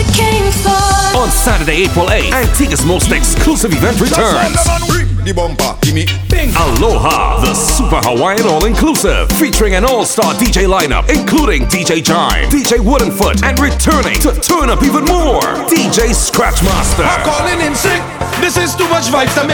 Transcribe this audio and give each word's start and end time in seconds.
you 0.00 0.12
came 0.12 0.50
for. 0.52 1.18
On 1.18 1.28
Saturday, 1.28 1.84
April 1.84 2.06
8th, 2.06 2.32
Antigua's 2.32 2.84
most 2.86 3.12
exclusive 3.12 3.72
event 3.72 4.00
returns. 4.00 4.56
The 5.24 5.34
bumper, 5.36 5.76
give 5.82 5.94
me 5.94 6.06
bing. 6.30 6.48
Aloha, 6.56 7.40
the 7.44 7.52
Super 7.52 8.00
Hawaiian 8.00 8.46
All 8.46 8.64
Inclusive, 8.64 9.28
featuring 9.32 9.74
an 9.74 9.84
all-star 9.84 10.32
DJ 10.34 10.64
lineup, 10.64 11.10
including 11.10 11.64
DJ 11.64 12.02
Chime, 12.02 12.48
DJ 12.48 12.78
Woodenfoot, 12.80 13.42
and 13.44 13.58
returning 13.60 14.18
to 14.20 14.32
turn 14.40 14.70
up 14.70 14.82
even 14.82 15.04
more, 15.04 15.42
DJ 15.68 16.16
Scratchmaster. 16.16 17.04
I'm 17.04 17.22
calling 17.26 17.60
in 17.60 17.74
sick. 17.74 18.29
This 18.40 18.56
is 18.56 18.74
too 18.74 18.88
much. 18.88 19.10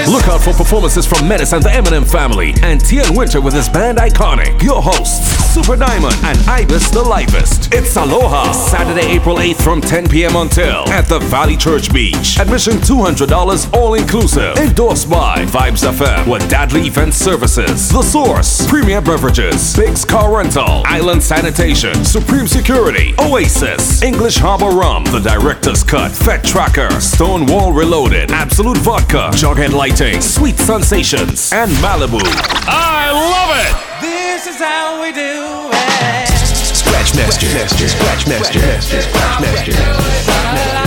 Look 0.08 0.28
out 0.28 0.40
for 0.40 0.52
performances 0.52 1.06
from 1.06 1.26
Menace 1.26 1.52
and 1.52 1.62
the 1.62 1.68
Eminem 1.70 2.08
family, 2.08 2.54
and 2.62 2.80
Tien 2.80 3.14
Winter 3.14 3.40
with 3.40 3.52
his 3.54 3.68
band 3.68 3.98
Iconic. 3.98 4.62
Your 4.62 4.80
hosts, 4.80 5.26
Super 5.52 5.76
Diamond 5.76 6.14
and 6.22 6.38
Ibis 6.48 6.90
the 6.90 7.02
Livest. 7.02 7.72
It's 7.74 7.96
Aloha, 7.96 8.52
Saturday, 8.52 9.06
April 9.06 9.36
8th 9.36 9.62
from 9.62 9.80
10 9.80 10.08
p.m. 10.08 10.36
until 10.36 10.88
at 10.90 11.06
the 11.06 11.18
Valley 11.18 11.56
Church 11.56 11.92
Beach. 11.92 12.38
Admission 12.38 12.74
$200 12.74 13.72
all 13.74 13.94
inclusive. 13.94 14.56
Endorsed 14.58 15.10
by 15.10 15.44
Vibes 15.46 15.84
FM 15.90 16.30
with 16.30 16.42
Dadley 16.50 16.86
Event 16.86 17.14
Services, 17.14 17.88
The 17.88 18.02
Source, 18.02 18.66
Premier 18.68 19.00
Beverages, 19.00 19.74
Biggs 19.76 20.04
Car 20.04 20.36
Rental, 20.36 20.82
Island 20.84 21.22
Sanitation, 21.22 22.04
Supreme 22.04 22.46
Security, 22.46 23.14
Oasis, 23.18 24.02
English 24.02 24.36
Harbor 24.36 24.70
Rum, 24.70 25.04
The 25.06 25.20
Director's 25.20 25.82
Cut, 25.82 26.12
Fed 26.12 26.44
Tracker, 26.44 26.90
Stonewall 27.00 27.72
Reloaded, 27.72 28.30
Absolute 28.30 28.75
Vodka, 28.78 29.30
Jughead 29.32 29.72
Lighting, 29.72 30.20
Sweet 30.20 30.58
Sensations, 30.58 31.52
and 31.52 31.70
Malibu. 31.82 32.20
I 32.68 33.10
love 33.12 33.56
it! 33.64 33.74
This 34.00 34.46
is 34.46 34.56
how 34.56 35.00
we 35.00 35.12
do 35.12 35.70
it. 35.72 36.28
Scratch 36.74 37.14
Master, 37.14 37.46
Master, 37.54 37.88
Scratch 37.88 38.26
Master, 38.26 38.60
Master, 38.60 39.02
Scratch 39.02 39.40
Master. 39.40 39.72
La, 40.74 40.86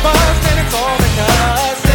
I'm 0.00 0.14
and 0.50 0.66
it's 0.66 0.74
all 0.74 0.96
because 0.96 1.82
this 1.82 1.87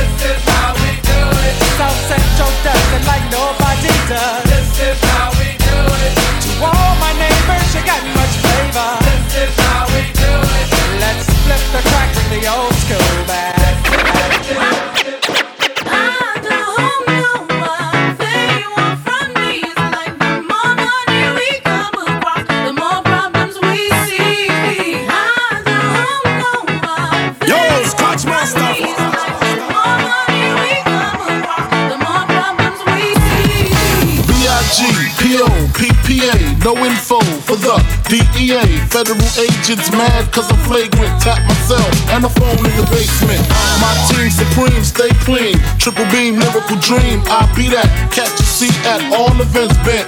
mad 40.14 40.32
cause 40.32 40.50
I'm 40.50 40.62
flagrant. 40.70 41.14
Tap 41.22 41.42
myself 41.50 41.90
and 42.14 42.24
the 42.24 42.30
phone 42.30 42.62
in 42.62 42.74
the 42.78 42.86
basement. 42.94 43.42
My 43.82 43.94
team 44.10 44.30
supreme, 44.30 44.84
stay 44.86 45.10
clean. 45.26 45.58
Triple 45.82 46.06
beam, 46.14 46.38
lyrical 46.38 46.78
dream. 46.78 47.26
I 47.26 47.50
be 47.58 47.74
that. 47.74 47.90
Catch 48.14 48.38
a 48.38 48.46
seat 48.46 48.76
at 48.86 49.02
all 49.18 49.34
events 49.42 49.78
bent. 49.82 50.08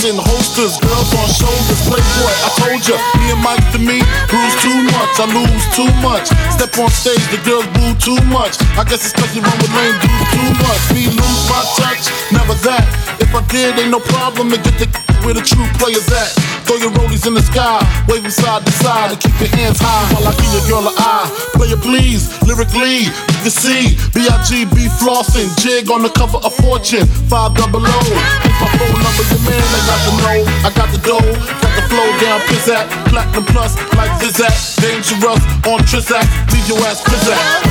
In 0.00 0.16
holsters, 0.16 0.80
girls 0.80 1.12
on 1.12 1.28
shoulders, 1.28 1.80
playboy. 1.84 2.32
I 2.32 2.48
told 2.56 2.80
ya, 2.88 2.96
me 3.20 3.36
and 3.36 3.42
Mike 3.44 3.60
to 3.76 3.80
me, 3.80 4.00
bruise 4.32 4.56
too 4.64 4.80
much, 4.96 5.12
I 5.20 5.28
lose 5.28 5.66
too 5.76 5.92
much. 6.00 6.24
Step 6.56 6.72
on 6.80 6.88
stage, 6.88 7.20
the 7.28 7.36
girls 7.44 7.68
boo 7.76 7.92
too 8.00 8.16
much. 8.32 8.56
I 8.80 8.84
guess 8.88 9.04
it's 9.04 9.12
cause 9.12 9.28
you 9.36 9.44
run 9.44 9.52
with 9.60 9.68
lame 9.76 9.92
dudes 10.00 10.28
too 10.32 10.50
much. 10.64 10.82
Me 10.96 11.04
lose 11.04 11.42
my 11.52 11.60
touch, 11.76 12.08
never 12.32 12.56
that. 12.64 12.88
If 13.20 13.28
I 13.36 13.44
did, 13.52 13.76
ain't 13.76 13.92
no 13.92 14.00
problem 14.00 14.48
to 14.48 14.56
get 14.56 14.80
the 14.80 14.88
where 15.20 15.34
the 15.34 15.44
true 15.44 15.68
players 15.76 16.08
at. 16.08 16.49
Throw 16.70 16.78
your 16.78 16.94
rollies 17.02 17.26
in 17.26 17.34
the 17.34 17.42
sky, 17.42 17.82
wave 18.06 18.22
side 18.30 18.64
to 18.64 18.70
side, 18.70 19.10
and 19.10 19.18
keep 19.18 19.34
your 19.42 19.50
hands 19.58 19.82
high 19.82 20.06
while 20.14 20.22
I 20.22 20.30
give 20.38 20.54
your 20.54 20.62
girl 20.70 20.86
an 20.86 20.94
eye. 21.02 21.26
Player 21.58 21.74
please, 21.74 22.30
lyrically, 22.46 23.10
you 23.10 23.38
can 23.42 23.50
see 23.50 23.98
B-I-G-B 24.14 24.86
flossing, 25.02 25.50
jig 25.58 25.90
on 25.90 26.06
the 26.06 26.14
cover 26.14 26.38
of 26.38 26.54
Fortune, 26.62 27.10
five 27.26 27.58
double 27.58 27.82
O. 27.82 27.98
If 28.46 28.54
my 28.62 28.70
phone 28.78 29.02
number, 29.02 29.24
your 29.34 29.42
man, 29.50 29.66
I 29.66 29.82
got 29.82 29.98
the 30.06 30.14
know, 30.22 30.38
I 30.62 30.70
got 30.70 30.88
the 30.94 31.00
dough, 31.02 31.34
got 31.58 31.74
the 31.74 31.82
flow 31.90 32.06
down, 32.22 32.38
pizzat, 32.46 32.86
platinum 33.10 33.50
plus, 33.50 33.74
like 33.98 34.14
Zizak, 34.22 34.54
dangerous 34.78 35.42
on 35.66 35.82
Trizak, 35.90 36.22
leave 36.54 36.68
your 36.70 36.78
ass 36.86 37.02
pizzat. 37.02 37.69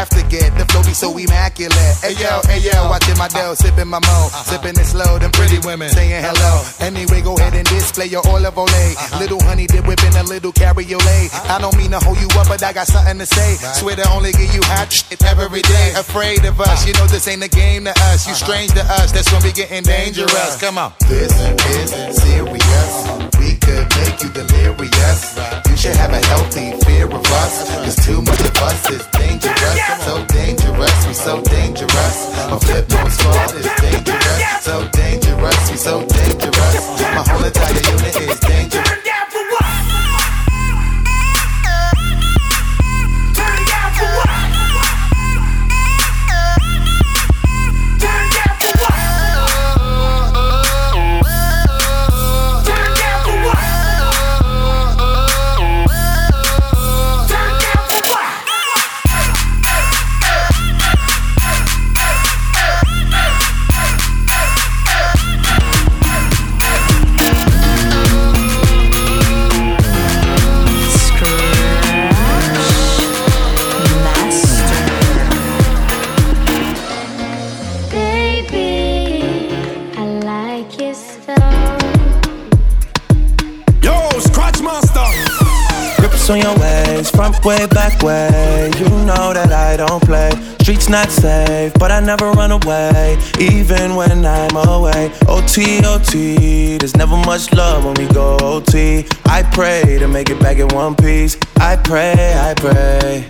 Have 0.00 0.08
to 0.16 0.24
get 0.32 0.56
the 0.56 0.64
flow 0.72 0.80
be 0.80 0.96
so 0.96 1.12
immaculate. 1.12 1.76
Hey 2.00 2.16
yo, 2.16 2.40
hey 2.48 2.64
yo, 2.64 2.88
watching 2.88 3.18
my 3.20 3.28
dough, 3.28 3.52
sipping 3.52 3.84
my 3.84 4.00
mo. 4.00 4.32
Uh-huh. 4.32 4.48
Sipping 4.48 4.72
it 4.80 4.88
slow, 4.88 5.18
them 5.18 5.30
pretty 5.30 5.60
women 5.60 5.90
saying 5.90 6.24
hello. 6.24 6.64
Uh-huh. 6.64 6.86
Anyway, 6.88 7.20
go 7.20 7.36
ahead 7.36 7.52
and 7.52 7.68
display 7.68 8.06
your 8.06 8.24
olive 8.24 8.56
olay. 8.56 8.96
Uh-huh. 8.96 9.20
Little 9.20 9.42
honey 9.44 9.66
dip 9.66 9.86
whipping 9.86 10.16
a 10.16 10.24
little 10.24 10.52
cabriolet. 10.52 11.28
I 11.52 11.60
don't 11.60 11.76
mean 11.76 11.90
to 11.90 12.00
hold 12.00 12.16
you 12.16 12.32
up, 12.40 12.48
but 12.48 12.64
I 12.64 12.72
got 12.72 12.86
something 12.86 13.18
to 13.18 13.26
say. 13.26 13.60
Swear 13.76 13.96
to 13.96 14.08
only 14.16 14.32
give 14.32 14.48
you 14.56 14.64
hot 14.72 14.90
shit 14.90 15.20
every 15.20 15.60
day. 15.68 15.92
Afraid 15.92 16.46
of 16.46 16.58
us, 16.62 16.86
you 16.88 16.94
know 16.94 17.04
this 17.04 17.28
ain't 17.28 17.44
a 17.44 17.52
game 17.52 17.84
to 17.84 17.92
us. 18.08 18.26
You 18.26 18.32
strange 18.32 18.72
to 18.80 18.84
us, 18.96 19.12
that's 19.12 19.30
when 19.30 19.42
we 19.42 19.52
getting 19.52 19.82
dangerous. 19.82 20.56
Come 20.56 20.78
on. 20.78 20.94
This 21.12 21.28
is 21.36 22.16
serious. 22.16 23.29
We 23.40 23.56
could 23.56 23.88
make 23.96 24.20
you 24.22 24.28
delirious. 24.28 25.34
You 25.68 25.76
should 25.76 25.96
have 25.96 26.12
a 26.12 26.20
healthy 26.26 26.76
fear 26.84 27.06
of 27.06 27.24
us. 27.40 27.68
Cause 27.84 27.96
too 28.04 28.20
much 28.20 28.40
of 28.40 28.56
us 28.60 28.90
is 28.90 29.06
dangerous. 29.16 29.80
So 30.04 30.24
dangerous, 30.26 31.06
we 31.06 31.14
so 31.14 31.40
dangerous. 31.42 32.16
A 32.52 32.56
Flipmode 32.60 33.10
Squad 33.10 33.54
is 33.56 33.68
dangerous. 33.80 34.42
So 34.60 34.86
dangerous, 34.92 35.70
we 35.70 35.76
so 35.76 36.04
dangerous. 36.04 36.74
My 37.16 37.24
whole 37.26 37.44
entire 37.44 37.99
OT, 95.50 95.84
OT, 95.84 96.76
there's 96.78 96.96
never 96.96 97.16
much 97.16 97.52
love 97.52 97.84
when 97.84 97.94
we 97.94 98.06
go 98.14 98.36
OT. 98.40 99.04
I 99.24 99.42
pray 99.42 99.98
to 99.98 100.06
make 100.06 100.30
it 100.30 100.38
back 100.38 100.58
in 100.58 100.68
one 100.68 100.94
piece. 100.94 101.36
I 101.56 101.74
pray, 101.74 102.14
I 102.36 102.54
pray. 102.54 103.26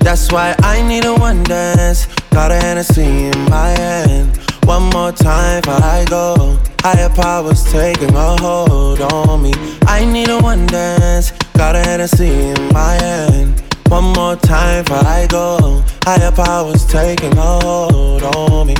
That's 0.00 0.30
why 0.30 0.54
I 0.58 0.86
need 0.86 1.06
a 1.06 1.14
one 1.14 1.42
dance. 1.42 2.04
Got 2.32 2.50
a 2.50 2.56
Hennessy 2.56 3.28
in 3.28 3.44
my 3.48 3.68
hand. 3.68 4.36
One 4.64 4.90
more 4.90 5.10
time 5.10 5.62
before 5.62 5.82
I 5.82 6.04
go. 6.06 6.58
Higher 6.80 7.08
powers 7.08 7.64
taking 7.72 8.14
a 8.14 8.36
hold 8.42 9.00
on 9.00 9.40
me. 9.42 9.54
I 9.86 10.04
need 10.04 10.28
a 10.28 10.38
one 10.40 10.66
dance. 10.66 11.30
Got 11.56 11.76
a 11.76 11.78
Hennessy 11.78 12.28
in 12.28 12.72
my 12.74 12.92
hand. 12.92 13.58
One 13.88 14.12
more 14.12 14.36
time 14.36 14.84
before 14.84 14.98
I 14.98 15.26
go. 15.28 15.82
Higher 16.02 16.30
powers 16.30 16.84
taking 16.84 17.32
a 17.38 17.60
hold 17.62 18.22
on 18.22 18.66
me. 18.66 18.74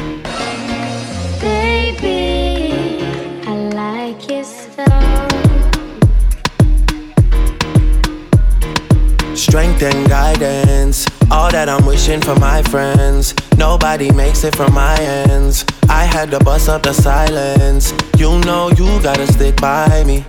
Baby, 1.40 2.44
Strength 9.54 9.82
and 9.84 10.08
guidance, 10.08 11.06
all 11.30 11.48
that 11.52 11.68
I'm 11.68 11.86
wishing 11.86 12.20
for 12.20 12.34
my 12.40 12.60
friends. 12.62 13.36
Nobody 13.56 14.10
makes 14.10 14.42
it 14.42 14.56
from 14.56 14.74
my 14.74 14.98
ends. 14.98 15.64
I 15.88 16.02
had 16.02 16.32
to 16.32 16.40
bust 16.40 16.68
up 16.68 16.82
the 16.82 16.92
silence. 16.92 17.94
You 18.18 18.40
know 18.40 18.70
you 18.70 19.00
gotta 19.00 19.32
stick 19.32 19.54
by 19.60 20.02
me. 20.02 20.24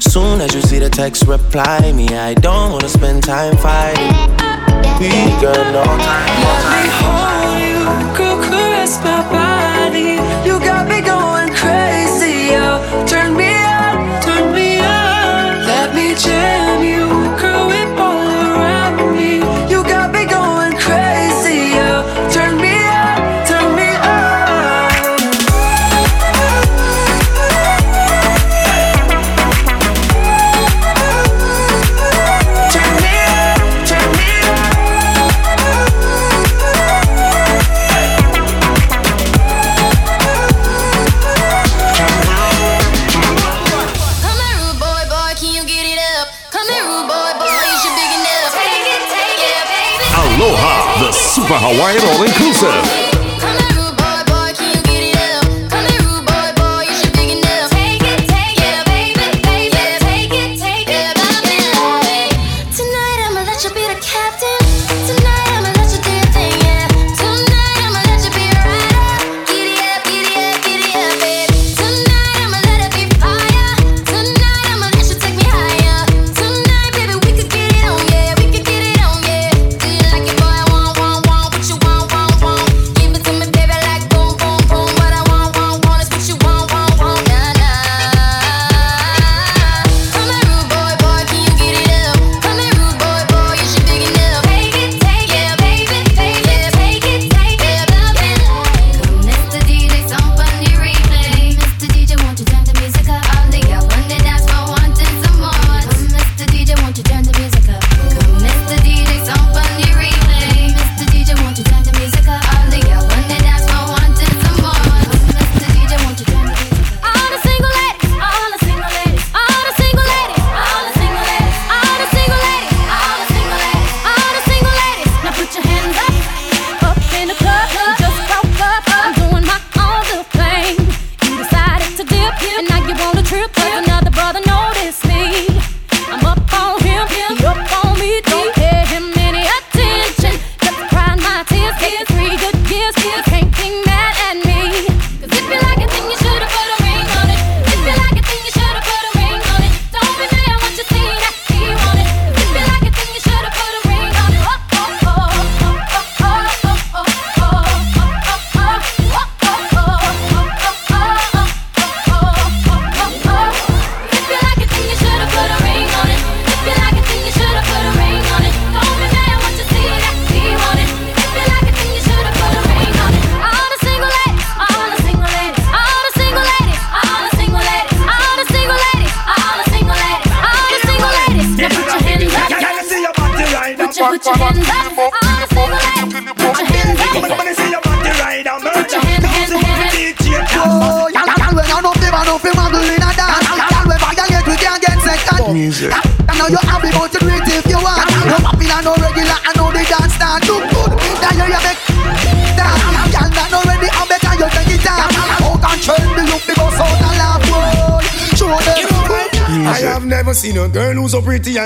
Soon 0.00 0.40
as 0.40 0.56
you 0.56 0.60
see 0.60 0.80
the 0.80 0.90
text, 0.90 1.28
reply 1.28 1.92
me. 1.92 2.08
I 2.08 2.34
don't 2.34 2.72
wanna 2.72 2.88
spend 2.88 3.22
time 3.22 3.56
fighting. 3.58 4.10
We 4.98 5.10
got 5.38 5.62
no 5.70 5.84
time 6.02 6.38
Let 6.42 6.64
me 6.74 6.90
hold 6.98 7.62
you, 7.62 8.16
girl, 8.18 8.42
caress 8.42 8.98
my 9.04 9.22
body. 9.22 9.37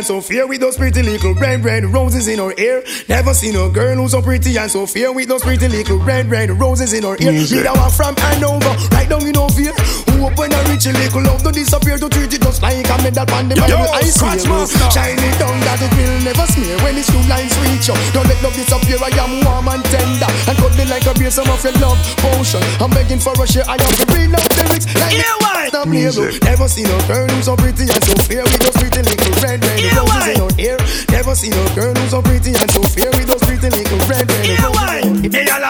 And 0.02 0.06
so 0.08 0.20
fair 0.20 0.48
with 0.48 0.58
those 0.58 0.76
pretty 0.76 1.00
little 1.00 1.32
red, 1.34 1.62
red 1.62 1.84
roses 1.84 2.26
in 2.26 2.40
her 2.40 2.50
hair. 2.58 2.82
Never 3.08 3.32
seen 3.32 3.54
a 3.54 3.70
girl 3.70 3.94
who's 4.02 4.10
so 4.10 4.20
pretty 4.20 4.58
and 4.58 4.68
so 4.68 4.84
fair 4.84 5.12
with 5.12 5.28
those 5.28 5.42
pretty 5.42 5.68
little 5.68 5.98
red, 6.02 6.26
red 6.26 6.50
roses 6.58 6.92
in 6.92 7.04
her 7.04 7.14
hair. 7.22 7.30
Me 7.30 7.62
that 7.62 7.70
one 7.70 7.86
from 7.94 8.16
Hanover, 8.18 8.74
right 8.90 9.06
down 9.06 9.22
in 9.22 9.38
Ovia. 9.38 9.70
Who 10.10 10.26
up 10.26 10.34
when 10.34 10.50
I 10.50 10.58
reach 10.66 10.90
a 10.90 10.92
little 10.92 11.22
love, 11.22 11.46
don't 11.46 11.54
disappear 11.54 11.98
to 12.02 12.08
treat 12.10 12.34
it 12.34 12.42
just 12.42 12.62
like 12.62 12.82
a 12.82 12.96
medal 12.98 13.30
on 13.30 13.46
the 13.46 13.54
Bible 13.54 13.94
ice 13.94 14.18
cream. 14.18 14.42
Shine 14.90 15.22
it 15.22 15.38
down 15.38 15.54
that 15.70 15.78
it 15.78 15.92
will 15.94 16.18
never 16.26 16.46
smear 16.50 16.74
when 16.82 16.98
it's 16.98 17.06
two 17.06 17.22
lines 17.30 17.54
reach 17.62 17.86
you. 17.86 17.94
Don't 18.10 18.26
let 18.26 18.42
love 18.42 18.58
disappear, 18.58 18.98
I 18.98 19.14
am 19.22 19.38
warm 19.46 19.70
and 19.70 19.86
tender. 19.86 20.30
And 20.50 20.58
cuddling 20.58 20.90
like 20.90 21.06
a 21.06 21.14
beer, 21.14 21.30
some 21.30 21.46
of 21.46 21.62
your 21.62 21.78
love 21.78 22.00
potion. 22.18 22.58
I'm 22.82 22.90
begging 22.90 23.22
for 23.22 23.38
a 23.38 23.46
share, 23.46 23.62
I 23.70 23.78
have 23.78 23.94
to 24.02 24.06
read 24.10 24.34
out 24.34 24.42
the 24.50 24.66
lyrics 24.66 24.90
like 24.98 25.14
Music. 25.86 26.42
Never 26.44 26.68
seen 26.68 26.86
a 26.86 27.08
girl 27.08 27.26
who's 27.28 27.46
so 27.46 27.56
pretty 27.56 27.82
and 27.90 28.04
so 28.04 28.14
fair 28.24 28.42
with 28.44 28.58
those 28.60 28.76
pretty 28.76 29.02
little 29.02 29.42
red, 29.42 29.64
red 29.64 29.82
roses 29.96 30.28
in 30.28 30.38
her 30.38 30.54
hair. 30.54 30.78
Never 31.22 31.36
seen 31.36 31.52
a 31.52 31.74
girl 31.76 31.94
who's 31.94 32.10
so 32.10 32.20
pretty 32.20 32.50
and 32.50 32.70
so 32.72 32.82
fair 32.82 33.06
with 33.14 33.30
those 33.30 33.38
pretty 33.46 33.70
little 33.70 33.98
red, 34.10 34.26
red 34.26 34.58
roses. 34.58 35.22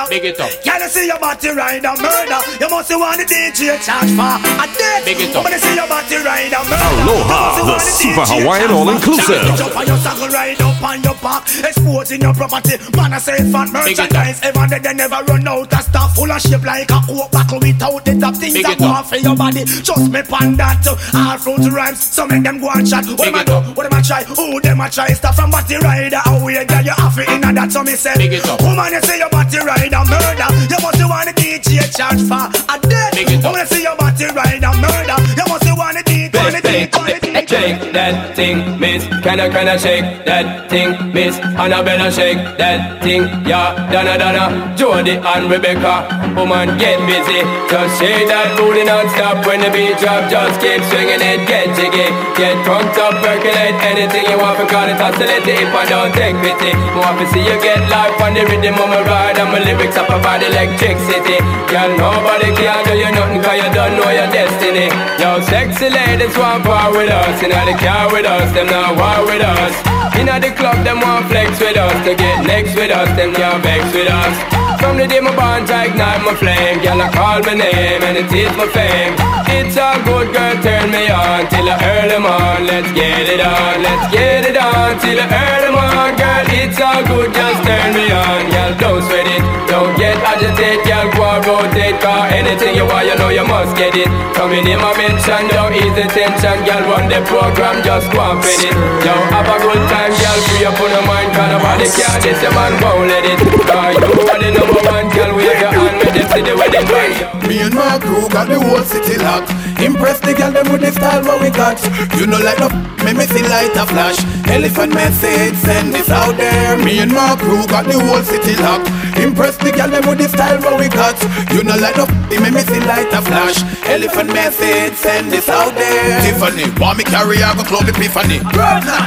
Big 0.09 0.25
it 0.25 0.41
up. 0.41 0.49
Can 0.65 0.81
you 0.81 0.89
see 0.89 1.07
your 1.07 1.21
body 1.21 1.49
ride 1.53 1.85
and 1.85 2.01
murder? 2.01 2.41
You 2.57 2.69
must 2.73 2.89
want 2.89 3.21
the 3.21 3.25
DJ 3.29 3.77
charge 3.85 4.13
for 4.17 4.33
a 4.41 4.65
death. 4.65 5.05
Big 5.05 5.21
it 5.21 5.37
up. 5.37 5.45
When 5.45 5.53
you 5.53 5.61
see 5.61 5.77
your 5.77 5.89
body 5.89 6.17
ride 6.25 6.53
and 6.53 6.69
murder. 6.69 6.89
Aloha, 7.05 7.57
you 7.61 7.65
must 7.69 8.01
the 8.01 8.17
want 8.17 8.25
Super 8.25 8.25
DJ 8.25 8.41
Hawaiian 8.41 8.69
charge 8.69 8.73
for. 8.73 8.77
all-inclusive. 8.81 9.45
Jump 9.57 9.61
up 9.61 9.77
on 9.77 9.87
your 9.89 10.01
saddle, 10.01 10.29
ride 10.33 10.61
up 10.61 10.83
on 10.85 11.03
your 11.05 11.17
back. 11.21 11.43
Exporting 11.69 12.21
your 12.25 12.33
property. 12.33 12.75
Man, 12.97 13.13
I 13.13 13.19
say 13.21 13.37
fat 13.53 13.69
merchandise. 13.73 14.41
Ever 14.41 14.67
they, 14.73 14.81
they 14.81 14.95
never 14.97 15.21
run 15.29 15.49
out 15.49 15.69
of 15.69 15.83
stuff. 15.85 16.17
Full 16.17 16.33
of 16.33 16.41
shape 16.41 16.65
like 16.65 16.89
a 16.89 17.01
coke 17.05 17.29
bottle 17.29 17.61
without 17.61 18.05
the 18.05 18.13
top 18.17 18.37
things 18.37 18.57
that 18.61 18.77
go 18.81 18.89
off 18.89 19.09
for 19.09 19.17
your 19.21 19.37
body. 19.37 19.65
Just 19.65 20.09
me 20.13 20.23
pan 20.25 20.57
that. 20.57 20.81
All 21.13 21.37
fruit 21.37 21.69
rhymes. 21.73 22.01
So 22.01 22.25
make 22.25 22.41
them 22.41 22.57
go 22.61 22.69
and 22.73 22.89
chat. 22.89 23.05
What 23.05 23.29
am 23.29 23.37
I 23.37 23.45
do? 23.45 23.57
What 23.77 23.85
am 23.85 23.97
I 23.97 24.01
try? 24.01 24.25
Who 24.25 24.61
them 24.61 24.81
I 24.81 24.89
try? 24.89 25.09
Stuff 25.13 25.41
from 25.43 25.51
body 25.51 25.77
rider. 25.77 26.23
How 26.23 26.45
we 26.45 26.55
you 26.55 26.95
off 27.03 27.19
it 27.19 27.29
in 27.29 27.41
that. 27.43 27.73
So 27.73 27.83
me 27.83 27.95
say. 27.99 28.15
Woman, 28.63 28.93
you 28.95 29.03
say 29.03 29.19
your 29.19 29.31
body 29.31 29.59
rider 29.59 30.03
murder. 30.07 30.49
You 30.71 30.79
must 30.79 31.03
want 31.03 31.27
the 31.27 31.35
DJ 31.35 31.91
charge 31.91 32.23
for 32.31 32.47
a 32.71 32.77
death. 32.79 33.19
Woman, 33.43 33.61
you 33.61 33.67
say 33.67 33.83
your 33.83 33.97
body 33.97 34.27
rider 34.31 34.73
murder. 34.79 35.19
You 35.35 35.47
must 35.51 35.67
want 35.75 35.99
the 35.99 36.03
DJ. 36.07 36.23
want 36.43 36.55
the 36.55 36.63
DJ, 36.63 36.95
want 36.95 37.11
the 37.11 37.21
DJ. 37.27 37.49
Shake 37.49 37.93
that 37.93 38.35
thing, 38.35 38.81
miss. 38.81 39.07
Can 39.23 39.41
I, 39.41 39.49
can 39.49 39.69
I 39.69 39.77
shake 39.77 40.25
that 40.25 40.71
thing, 40.71 41.13
miss? 41.13 41.39
Annabella 41.39 42.11
shake 42.11 42.39
that 42.59 43.03
thing, 43.03 43.23
yeah. 43.47 43.77
Donna, 43.93 44.19
Donna, 44.19 44.75
Jody 44.77 45.17
and 45.21 45.51
Rebecca. 45.51 46.09
Woman, 46.35 46.79
get 46.79 46.99
busy. 47.07 47.41
Just 47.69 48.01
shake 48.01 48.27
that 48.29 48.57
booty 48.57 48.85
non-stop 48.85 49.47
when 49.47 49.61
the 49.61 49.71
beat 49.71 49.97
drop. 50.01 50.27
Just 50.33 50.61
keep 50.61 50.81
swinging 50.91 51.21
it, 51.21 51.45
get 51.47 51.69
jiggy. 51.77 52.09
Get 52.37 52.57
drunk 52.65 52.97
up, 52.99 53.15
percolate 53.21 53.77
anything 53.85 54.25
you 54.27 54.39
want. 54.41 54.59
Because 54.59 54.91
it 55.21 55.32
oscillate 55.33 55.61
if 55.63 55.73
I 55.73 55.85
don't 55.89 56.13
take 56.13 56.37
pity. 56.41 56.73
Want 56.97 57.19
to 57.21 57.27
see 57.33 57.41
you 57.41 57.57
get 57.61 57.81
life 57.89 58.21
on 58.21 58.35
the 58.35 58.45
rhythm 58.45 58.75
of 58.77 58.89
my 58.89 59.01
ride. 59.03 59.39
And 59.39 59.49
my 59.53 59.61
lyrics 59.65 59.97
up 59.97 60.09
about 60.09 60.43
electricity. 60.43 61.39
Girl, 61.69 61.91
nobody 61.97 62.53
can 62.53 62.85
do 62.85 62.93
you 62.97 63.11
nothing 63.13 63.41
cause 63.41 63.57
you 63.57 63.71
don't 63.73 63.97
know 63.97 64.11
your 64.11 64.29
destiny. 64.29 64.89
Yo, 65.21 65.41
sexy 65.41 65.89
ladies 65.89 66.37
want 66.37 66.65
part 66.65 66.93
with 66.93 67.11
us. 67.11 67.43
Inna 67.43 67.65
the 67.65 67.77
car 67.79 68.13
with 68.13 68.27
us, 68.27 68.53
them 68.53 68.67
not 68.67 68.97
war 68.97 69.25
with 69.27 69.43
us. 69.43 69.75
Inna 70.19 70.39
the 70.41 70.53
club, 70.53 70.85
them 70.85 71.01
want 71.01 71.27
flex 71.29 71.59
with 71.61 71.77
us. 71.77 71.97
To 72.05 72.15
get 72.15 72.45
next 72.45 72.75
with 72.77 72.91
us, 72.91 73.09
them 73.17 73.33
can't 73.33 73.63
vex 73.63 73.85
with 73.95 74.09
us. 74.09 74.72
From 74.83 74.99
the 74.99 75.07
day 75.07 75.23
my 75.23 75.31
bond, 75.39 75.71
I 75.71 75.87
ignite 75.87 76.27
my 76.27 76.35
flame. 76.35 76.83
Girl, 76.83 76.99
I 76.99 77.07
call 77.15 77.39
my 77.47 77.55
name 77.55 78.03
and 78.03 78.19
it 78.19 78.27
is 78.35 78.51
my 78.59 78.67
fame. 78.75 79.15
It's 79.47 79.79
a 79.79 79.95
good 80.03 80.35
girl, 80.35 80.57
turn 80.59 80.91
me 80.91 81.07
on 81.07 81.47
till 81.47 81.71
I 81.71 81.79
earn 81.79 82.11
them 82.11 82.27
on. 82.27 82.67
Let's 82.67 82.91
get 82.91 83.31
it 83.31 83.39
on, 83.39 83.79
let's 83.79 84.11
get 84.11 84.43
it 84.43 84.59
on 84.59 84.99
till 84.99 85.23
I 85.23 85.27
earn 85.31 85.61
them 85.71 85.79
on. 85.79 86.11
Girl, 86.19 86.47
it's 86.59 86.83
all 86.83 86.99
good, 87.07 87.31
just 87.31 87.63
turn 87.63 87.95
me 87.95 88.11
on. 88.11 88.43
Girl, 88.51 88.73
don't 88.75 89.03
sweat 89.07 89.29
it, 89.31 89.43
don't 89.71 89.95
get 89.95 90.19
agitated. 90.19 90.83
Girl, 90.83 91.07
go 91.15 91.25
and 91.31 91.47
rotate, 91.47 91.97
cause 92.03 92.35
anything 92.35 92.75
you 92.75 92.83
want, 92.83 93.07
you 93.07 93.15
know 93.23 93.31
you 93.31 93.47
must 93.47 93.79
get 93.79 93.95
it. 93.95 94.11
Coming 94.35 94.67
in 94.67 94.83
my 94.83 94.91
mention, 94.99 95.47
don't 95.47 95.79
ease 95.79 95.95
the 95.95 96.11
tension. 96.11 96.59
Girl, 96.67 96.83
run 96.91 97.07
the 97.07 97.23
program, 97.31 97.87
just 97.87 98.11
go 98.11 98.19
and 98.19 98.43
fit 98.43 98.67
it. 98.67 98.75
Yo, 99.07 99.15
have 99.31 99.47
a 99.47 99.57
good 99.63 99.83
time, 99.87 100.11
girl, 100.11 100.39
free 100.51 100.67
up 100.67 100.75
on 100.75 100.91
your 100.91 101.07
mind, 101.07 101.31
cause 101.39 101.49
nobody 101.55 101.87
can 101.87 102.19
this, 102.19 102.43
your 102.43 102.51
man 102.51 102.75
won't 102.83 103.07
let 103.07 103.25
it. 103.31 103.39
Cause 103.63 103.95
you 103.95 104.27
are 104.27 104.41
the 104.43 104.72
number 104.81 105.05
girl, 105.13 105.37
wave 105.37 105.61
your 105.61 105.71
hand, 105.71 105.97
make 106.01 106.15
them 106.17 106.27
see 106.33 106.43
the 106.43 106.55
wedding 106.57 106.87
band. 106.89 107.49
Me 107.49 107.61
and 107.61 107.75
my 107.75 107.99
crew 107.99 108.29
got 108.29 108.49
the 108.49 108.59
whole 108.59 108.83
city 108.83 109.19
locked. 109.19 109.53
Impress 109.83 110.21
the 110.21 110.33
girl 110.33 110.53
them 110.53 110.71
with 110.71 110.81
the 110.81 110.93
style 110.93 111.23
what 111.25 111.43
we 111.43 111.51
got. 111.51 111.77
You 112.17 112.27
know 112.27 112.39
like 112.39 112.59
no 112.59 112.69
me 113.05 113.13
me 113.13 113.27
see 113.27 113.43
light 113.43 113.75
a 113.77 113.85
flash. 113.85 114.19
Elephant 114.49 114.95
message 114.95 115.57
send 115.57 115.93
this 115.93 116.09
out 116.09 116.37
there. 116.37 116.77
Me 116.79 117.01
and 117.01 117.13
my 117.13 117.37
crew 117.37 117.67
got 117.67 117.85
the 117.87 117.99
whole 117.99 118.23
city 118.23 118.55
locked. 118.63 118.89
Impress 119.19 119.57
the 119.59 119.73
girl 119.73 119.91
them 119.91 120.07
with 120.09 120.19
the 120.19 120.29
style 120.29 120.61
what 120.63 120.79
we 120.79 120.89
got. 120.89 121.19
You 121.53 121.65
know 121.65 121.77
like 121.77 121.97
no 121.97 122.07
f- 122.37 122.43
me 122.43 122.51
me 122.51 122.61
see 122.63 122.81
light 122.81 123.11
a 123.13 123.21
flash. 123.23 123.61
Elephant 123.89 124.31
message 124.33 124.95
send 124.97 125.31
this 125.33 125.49
out 125.49 125.75
there. 125.75 126.21
Tiffany, 126.23 126.67
want 126.81 126.99
me 126.99 127.05
carry 127.05 127.43
I 127.43 127.55
go 127.57 127.63
club 127.65 127.89
epiphany. 127.89 128.41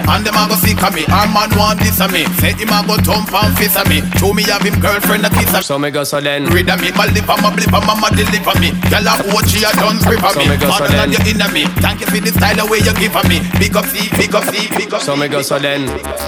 And 0.09 0.21
them 0.25 0.35
a 0.37 0.43
go 0.49 0.55
seek 0.55 0.81
a 0.81 0.89
me. 0.91 1.05
Our 1.09 1.27
man 1.31 1.49
want 1.57 1.79
this 1.79 1.99
a 1.99 2.07
me. 2.09 2.25
Say 2.41 2.53
him 2.53 2.69
a 2.73 2.83
go 2.85 2.97
thump 3.01 3.31
and 3.33 3.53
fist 3.57 3.77
a 3.77 3.83
me. 3.89 4.01
Show 4.19 4.33
me 4.33 4.43
have 4.49 4.61
him 4.61 4.77
girlfriend 4.79 5.25
a 5.25 5.29
kiss 5.29 5.53
a 5.53 5.61
So 5.63 5.79
me 5.79 5.89
go 5.91 6.03
so 6.03 6.19
then. 6.21 6.45
Read 6.51 6.69
a 6.69 6.77
me, 6.77 6.91
my 6.93 7.05
lip 7.11 7.27
and 7.29 7.41
my 7.41 7.49
blip 7.55 7.71
and 7.73 7.85
mama 7.85 8.09
deliver 8.13 8.55
me. 8.59 8.71
Girl 8.91 9.07
a 9.07 9.13
watch 9.33 9.53
you 9.55 9.65
a 9.65 9.71
done 9.73 9.97
grip 10.05 10.23
on 10.23 10.33
So 10.33 10.39
me. 10.43 10.49
me 10.49 10.57
go 10.57 10.67
so 10.69 10.83
Father 10.85 10.93
then. 10.93 11.09
and 11.09 11.11
you 11.15 11.21
inna 11.31 11.47
me. 11.51 11.63
Thank 11.81 12.01
you 12.01 12.07
for 12.07 12.19
the 12.19 12.31
style 12.31 12.55
the 12.55 12.65
way 12.69 12.79
you 12.83 12.93
give 12.99 13.15
a 13.15 13.23
me. 13.27 13.41
Big 13.57 13.75
up 13.75 13.85
see, 13.89 14.07
big 14.19 14.33
up 14.35 14.43
see, 14.51 14.67
big 14.77 14.93
up 14.93 15.01
So 15.01 15.15
me 15.15 15.27
go 15.27 15.41
so 15.41 15.57
then. 15.59 15.87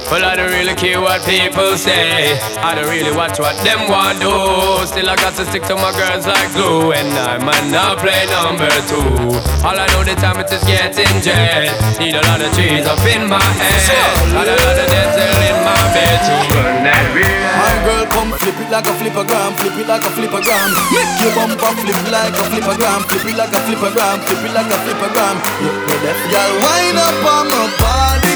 Well, 0.10 0.24
I 0.24 0.36
don't 0.36 0.52
really 0.52 0.76
care 0.76 1.00
what 1.02 1.22
people 1.26 1.76
say. 1.78 2.40
I 2.64 2.74
don't 2.76 2.90
really 2.90 3.16
watch 3.16 3.40
what 3.40 3.56
them 3.64 3.90
want 3.90 4.20
do. 4.20 4.32
Still, 4.88 5.10
I 5.10 5.16
got 5.16 5.36
to 5.36 5.46
stick 5.46 5.64
to 5.68 5.76
my 5.76 5.92
girls 5.98 6.26
like 6.26 6.52
glue. 6.54 6.87
And 6.88 7.12
I 7.20 7.36
might 7.38 7.68
not 7.68 8.00
play 8.00 8.24
number 8.32 8.72
two. 8.88 9.04
All 9.60 9.76
I 9.76 9.92
know 9.92 10.08
the 10.08 10.16
time 10.16 10.40
it 10.40 10.48
is 10.48 10.64
just 10.64 10.96
getting 10.96 11.20
jet. 11.20 11.68
Need 12.00 12.16
a 12.16 12.24
lot 12.32 12.40
of 12.40 12.48
trees 12.56 12.88
up 12.88 13.04
in 13.04 13.28
my 13.28 13.44
head. 13.44 13.76
Got 14.32 14.48
a 14.48 14.56
lot 14.56 14.80
of 14.80 14.88
dental 14.88 15.36
in 15.52 15.58
my 15.68 15.76
bed 15.92 16.18
to 16.24 16.34
run 16.56 16.88
that 16.88 17.12
real. 17.12 17.28
My 17.60 17.76
girl 17.84 18.06
come 18.08 18.32
flip 18.40 18.56
it 18.56 18.72
like 18.72 18.88
a 18.88 18.94
flippergram, 18.96 19.52
flip 19.60 19.76
it 19.76 19.88
like 19.88 20.06
a 20.08 20.12
flippergram. 20.16 20.70
Make 20.96 21.12
your 21.20 21.36
bumper 21.36 21.76
flip 21.76 21.92
it 21.92 22.08
like 22.08 22.32
a 22.40 22.44
flippergram, 22.56 23.04
flip 23.04 23.28
it 23.28 23.36
like 23.36 23.52
a 23.52 23.60
flippergram, 23.68 24.18
flip 24.24 24.48
it 24.48 24.54
like 24.56 24.72
a 24.72 24.78
flippergram. 24.80 25.36
Look 25.68 25.78
where 25.92 26.02
that 26.08 26.18
girl 26.32 26.52
wind 26.64 26.98
up 27.04 27.20
on 27.20 27.46
my 27.52 27.68
body, 27.84 28.27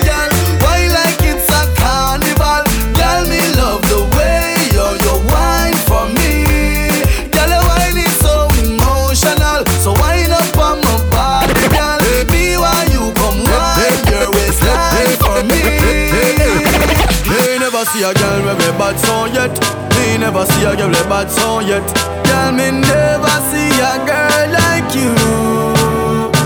never 17.81 17.97
see 17.97 18.03
a 18.03 18.13
girl 18.13 18.45
with 18.45 18.69
a 18.69 18.71
bad 18.77 18.99
song 18.99 19.33
yet. 19.33 19.53
Me 19.97 20.17
never 20.17 20.45
see 20.45 20.65
a 20.65 20.75
girl 20.75 20.89
with 20.89 21.01
a 21.01 21.09
bad 21.09 21.31
song 21.31 21.65
yet. 21.65 21.81
Girl, 22.29 22.51
me 22.53 22.69
never 22.69 23.37
see 23.49 23.73
a 23.81 23.97
girl 24.05 24.45
like 24.53 24.93
you. 24.93 25.09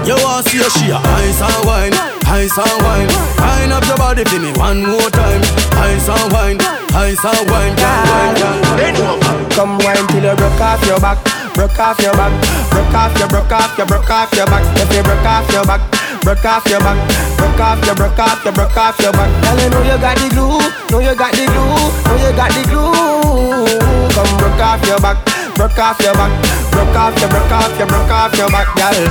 You 0.07 0.15
want 0.23 0.47
see 0.47 0.63
a 0.63 0.69
she 0.79 0.87
a 0.91 0.95
ice 0.95 1.41
and 1.43 1.65
wine, 1.67 1.95
ice 2.31 2.55
and 2.55 2.79
wine. 2.87 3.11
Wine 3.35 3.71
up 3.75 3.83
your 3.83 3.97
body 3.97 4.23
for 4.23 4.39
me 4.39 4.53
one 4.55 4.87
more 4.87 5.11
time. 5.11 5.43
Ice 5.83 6.07
and 6.07 6.31
wine, 6.31 6.59
ice 6.95 7.19
and 7.19 7.43
wine, 7.51 7.75
girl, 7.75 7.99
wine, 8.07 8.95
girl. 8.95 9.19
Come 9.51 9.75
wine 9.83 10.07
till 10.15 10.23
you 10.23 10.35
broke 10.39 10.61
off 10.61 10.79
your 10.87 10.99
back, 11.03 11.19
broke 11.51 11.79
off 11.79 11.99
your 11.99 12.15
back, 12.15 12.31
broke 12.71 12.95
off 12.95 13.11
your, 13.19 13.27
broke 13.27 13.51
off 13.51 13.75
your, 13.77 13.87
broke 13.87 14.09
off 14.09 14.31
your 14.31 14.47
back. 14.47 14.63
If 14.79 14.87
you 14.95 15.03
broke 15.03 15.27
off 15.27 15.51
your 15.51 15.65
back, 15.67 15.83
broke 16.23 16.45
off 16.45 16.63
your 16.71 16.79
back, 16.79 16.95
broke 17.55 17.67
off 17.67 17.85
your, 17.85 17.95
broke 17.95 18.19
off 18.19 18.43
your, 18.43 18.53
broke 18.53 18.77
off 18.77 18.99
your 18.99 19.11
back. 19.13 19.31
Girl, 19.43 19.63
you 19.63 19.69
know 19.69 19.81
you 19.83 19.97
got 19.99 20.17
the 20.17 20.27
glue, 20.35 20.59
know 20.91 20.99
you 20.99 21.15
got 21.15 21.31
the 21.31 21.45
glue, 21.47 21.87
know 22.03 22.15
you 22.19 22.35
got 22.35 22.51
the 22.51 22.61
glue. 22.67 24.11
Come 24.11 24.37
broke 24.37 24.59
off 24.59 24.83
your 24.85 24.99
back, 24.99 25.17
broke 25.55 25.79
off 25.79 25.99
your 26.01 26.13
back, 26.13 26.31
broke 26.71 26.95
off 26.95 27.15
your, 27.19 27.29
broke 27.29 27.51
off 27.51 27.79
your, 27.79 27.87
broke 27.87 28.11
off 28.11 28.35
your 28.35 28.49
back, 28.51 28.67
girl. 28.75 29.07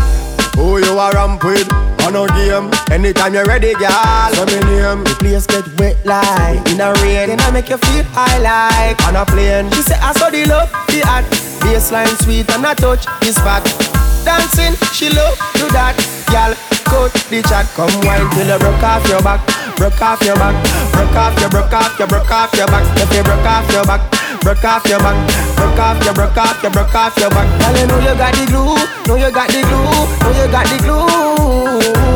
Who 0.56 0.78
you 0.78 0.92
a 0.92 1.10
ramp 1.12 1.42
with? 1.42 1.72
On 2.04 2.12
no 2.12 2.26
game, 2.28 2.70
anytime 2.92 3.32
you're 3.32 3.46
ready, 3.46 3.72
girl. 3.74 4.28
So 4.34 4.44
me 4.44 4.60
name. 4.68 5.04
The 5.04 5.16
place 5.18 5.46
get 5.46 5.66
wet 5.80 5.96
like 6.04 6.60
in 6.68 6.80
a 6.80 6.92
rain, 7.00 7.30
and 7.30 7.40
I 7.40 7.50
make 7.50 7.70
you 7.70 7.78
feel 7.78 8.04
high 8.12 8.38
like 8.44 9.00
on 9.08 9.16
a 9.16 9.24
plane. 9.24 9.70
She 9.72 9.82
say 9.82 9.96
I 9.96 10.12
saw 10.12 10.28
the 10.28 10.44
love, 10.44 10.70
the 10.88 11.00
hot, 11.00 11.24
baseline 11.64 12.14
sweet 12.22 12.50
and 12.50 12.66
I 12.66 12.74
touch 12.74 13.06
is 13.26 13.38
fat. 13.38 13.93
Dancing, 14.24 14.72
she 14.96 15.12
love 15.12 15.36
do 15.60 15.68
that, 15.76 15.92
girl. 16.32 16.56
Cut 16.88 17.12
the 17.28 17.44
chat, 17.44 17.68
come 17.76 17.92
wine 18.08 18.24
till 18.32 18.48
you 18.48 18.56
broke 18.56 18.80
off 18.80 19.04
your 19.04 19.20
back, 19.20 19.44
broke 19.76 20.00
off 20.00 20.20
your 20.24 20.36
back, 20.40 20.56
broke 20.96 21.12
off 21.12 21.36
your, 21.36 21.52
broke 21.52 21.72
off 21.76 21.92
your, 22.00 22.08
broke 22.08 22.32
off 22.32 22.52
your 22.56 22.66
back. 22.72 22.84
If 22.96 23.12
you 23.12 23.20
broke 23.20 23.44
off 23.44 23.68
your 23.68 23.84
back, 23.84 24.00
broke 24.40 24.64
off 24.64 24.84
your 24.88 25.00
back, 25.04 25.16
broke 25.60 25.76
off 25.76 26.00
your, 26.00 26.14
broke 26.16 26.40
off 26.40 26.62
your, 26.64 26.72
broke 26.72 26.94
off 26.96 27.16
your 27.20 27.28
back. 27.28 27.48
Girl, 27.60 27.76
you 27.76 27.84
know 27.84 28.00
you 28.00 28.14
got 28.16 28.32
the 28.32 28.44
glue, 28.48 28.80
know 29.04 29.16
you 29.20 29.28
got 29.28 29.48
the 29.52 29.60
glue, 29.60 29.92
know 29.92 30.32
you 30.32 30.46
got 30.48 30.64
the 30.72 30.76
glue. 30.80 31.04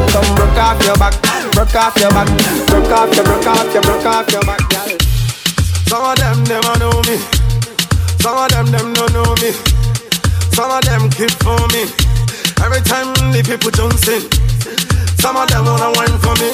Come 0.09 0.29
broke 0.33 0.61
off 0.65 0.81
your 0.81 0.97
back, 0.97 1.15
broke 1.53 1.77
off 1.77 1.97
your 2.01 2.13
back, 2.17 2.29
broke 2.73 2.89
off 2.89 3.13
your, 3.13 3.25
broke 3.25 3.49
off 3.53 3.69
your, 3.69 3.83
broke 3.85 4.09
off 4.09 4.27
your 4.33 4.45
back. 4.49 4.65
Some 5.89 6.05
of 6.05 6.17
them 6.17 6.41
never 6.45 6.73
know 6.81 6.97
me. 7.05 7.21
Some 8.21 8.37
of 8.37 8.49
them 8.49 8.67
them 8.73 8.93
don't 8.97 9.13
know 9.13 9.35
me. 9.41 9.78
Some 10.59 10.73
of 10.73 10.83
them 10.83 11.09
keep 11.11 11.31
for 11.39 11.55
me. 11.71 11.87
Every 12.67 12.83
time 12.83 13.15
the 13.31 13.47
people 13.47 13.71
in. 14.11 14.23
Some 15.23 15.37
of 15.39 15.47
them 15.47 15.65
wanna 15.65 15.95
wine 15.95 16.19
for 16.19 16.35
me. 16.43 16.51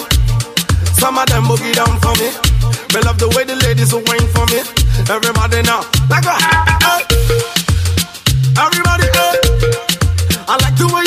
Some 0.93 1.17
of 1.17 1.25
them 1.25 1.45
boogie 1.49 1.73
down 1.73 1.97
for 2.05 2.13
me. 2.21 2.29
Me 2.93 3.01
love 3.01 3.17
the 3.17 3.33
way 3.33 3.45
the 3.49 3.57
ladies 3.65 3.95
will 3.95 4.05
wine 4.05 4.29
for 4.37 4.45
me. 4.53 4.61
Everybody 5.09 5.63
now, 5.65 5.89
like 6.13 6.29
a 6.29 6.37
hey. 6.37 7.01
Everybody, 8.61 9.09
hey. 9.09 9.41
I 10.53 10.61
like 10.61 10.77
the 10.77 10.85
way 10.93 11.04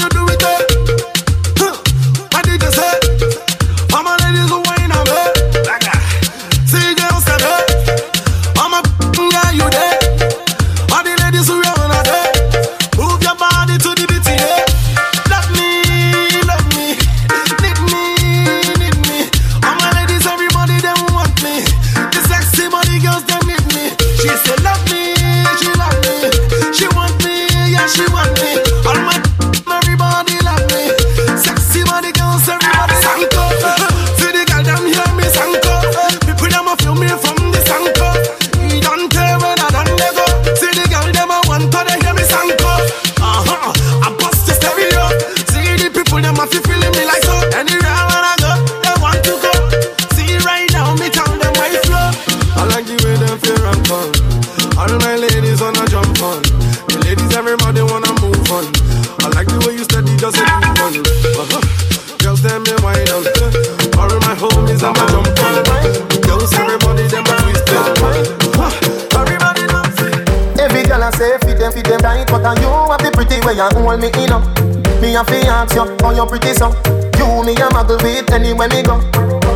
ask 76.18 76.24
you, 76.24 76.24
how 76.24 76.24
you 76.24 76.30
pretty 76.30 76.54
so? 76.54 76.70
You 77.18 77.44
me 77.44 77.54
a 77.54 77.70
muggle 77.70 78.02
with 78.02 78.32
anywhere 78.32 78.70
me 78.70 78.84
go. 78.84 78.98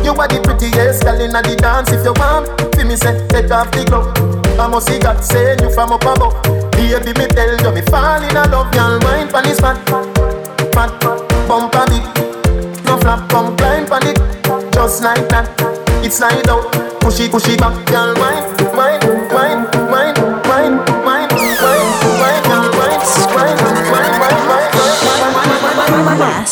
You 0.02 0.12
are 0.14 0.28
the 0.28 0.40
prettiest 0.42 1.04
girl 1.04 1.20
inna 1.20 1.42
the 1.42 1.56
dance. 1.56 1.90
If 1.90 2.04
you 2.04 2.14
want, 2.14 2.48
fi 2.74 2.84
me 2.84 2.96
say 2.96 3.26
take 3.28 3.50
off 3.50 3.70
the 3.70 3.84
glove. 3.84 4.10
I 4.58 4.66
must 4.68 4.86
see 4.86 4.98
God 4.98 5.22
send 5.22 5.60
you 5.60 5.70
from 5.70 5.92
up 5.92 6.02
above. 6.02 6.42
Baby, 6.72 7.12
me 7.18 7.26
tell 7.28 7.56
you, 7.58 7.72
me 7.72 7.82
fall 7.82 8.22
in 8.22 8.34
love, 8.34 8.70
girl. 8.72 8.98
Mind 9.00 9.30
pon 9.30 9.44
this 9.44 9.60
fat, 9.60 9.78
fat, 10.74 10.90
bump 11.48 11.74
a 11.74 11.84
bit. 11.86 12.04
No 12.84 12.98
flap, 12.98 13.28
come 13.30 13.56
climb 13.56 13.86
pon 13.86 14.06
it, 14.06 14.18
just 14.72 15.02
like 15.02 15.28
that. 15.30 15.48
It's 16.04 16.18
slide 16.18 16.48
out, 16.48 16.66
push 17.00 17.20
it, 17.20 17.30
push 17.30 17.48
it 17.48 17.60
back. 17.60 17.74
Mind, 17.90 18.18
mind, 18.18 18.44
mind, 18.74 18.91
Girl, 26.42 26.50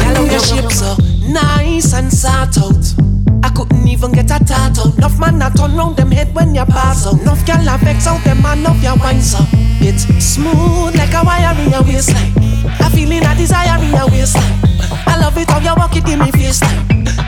how 0.00 0.24
your 0.24 0.40
shape 0.40 0.72
so? 0.72 0.96
Nice 1.28 1.92
and 1.92 2.10
sort 2.10 2.56
out. 2.58 2.94
I 3.42 3.50
couldn't 3.50 3.86
even 3.86 4.12
get 4.12 4.30
a 4.30 4.38
tat 4.42 4.78
out. 4.78 4.96
Enough 4.96 5.18
man 5.18 5.42
a 5.42 5.50
turn 5.50 5.76
round 5.76 5.96
them 5.96 6.10
head 6.10 6.34
when 6.34 6.54
you 6.54 6.64
pass 6.64 7.06
out. 7.06 7.20
Enough 7.20 7.44
girl 7.46 7.68
a 7.68 7.76
vex 7.78 8.06
out 8.06 8.24
them 8.24 8.40
man 8.40 8.62
love 8.62 8.82
your 8.82 8.96
wine 8.96 9.20
so. 9.20 9.38
It's 9.80 10.06
smooth 10.34 10.96
like 10.96 11.14
a 11.14 11.22
wire 11.22 11.54
in 11.62 11.70
your 11.70 11.82
waistline. 11.84 12.34
A 12.82 12.90
feeling 12.90 13.22
a 13.22 13.34
desire 13.36 13.78
in 13.78 13.94
your 13.94 14.10
waistline. 14.10 14.58
I 15.06 15.16
love 15.20 15.38
it 15.38 15.48
how 15.48 15.60
you 15.62 15.74
walk 15.78 15.94
it 15.94 16.08
in 16.08 16.18
me 16.18 16.30
face. 16.32 16.60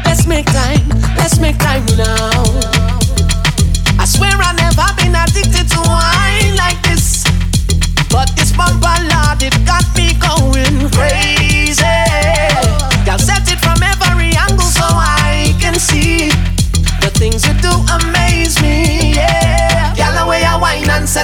Let's 0.04 0.26
make 0.26 0.46
time, 0.46 0.82
let's 1.14 1.38
make 1.38 1.56
time 1.58 1.86
now. 1.94 2.42
I 4.02 4.04
swear 4.04 4.34
I 4.34 4.50
never 4.58 4.88
been 4.98 5.14
addicted 5.14 5.70
to 5.70 5.80
wine 5.86 6.56
like 6.58 6.82
this. 6.82 7.22
But 8.10 8.34
this 8.34 8.50
bumper 8.50 8.98
lord, 9.06 9.38
it 9.38 9.54
got 9.62 9.86
me 9.94 10.18
going 10.18 10.90
crazy. 10.90 11.86
Girl, 13.06 13.22
set 13.22 13.46
it 13.46 13.60
from 13.62 13.78
every 13.86 14.34
angle 14.34 14.66
so 14.66 14.82
I 14.82 15.54
can 15.60 15.78
see 15.78 16.30
the 16.98 17.10
things 17.14 17.46
you 17.46 17.54
do 17.62 17.70
amaze 17.70 18.15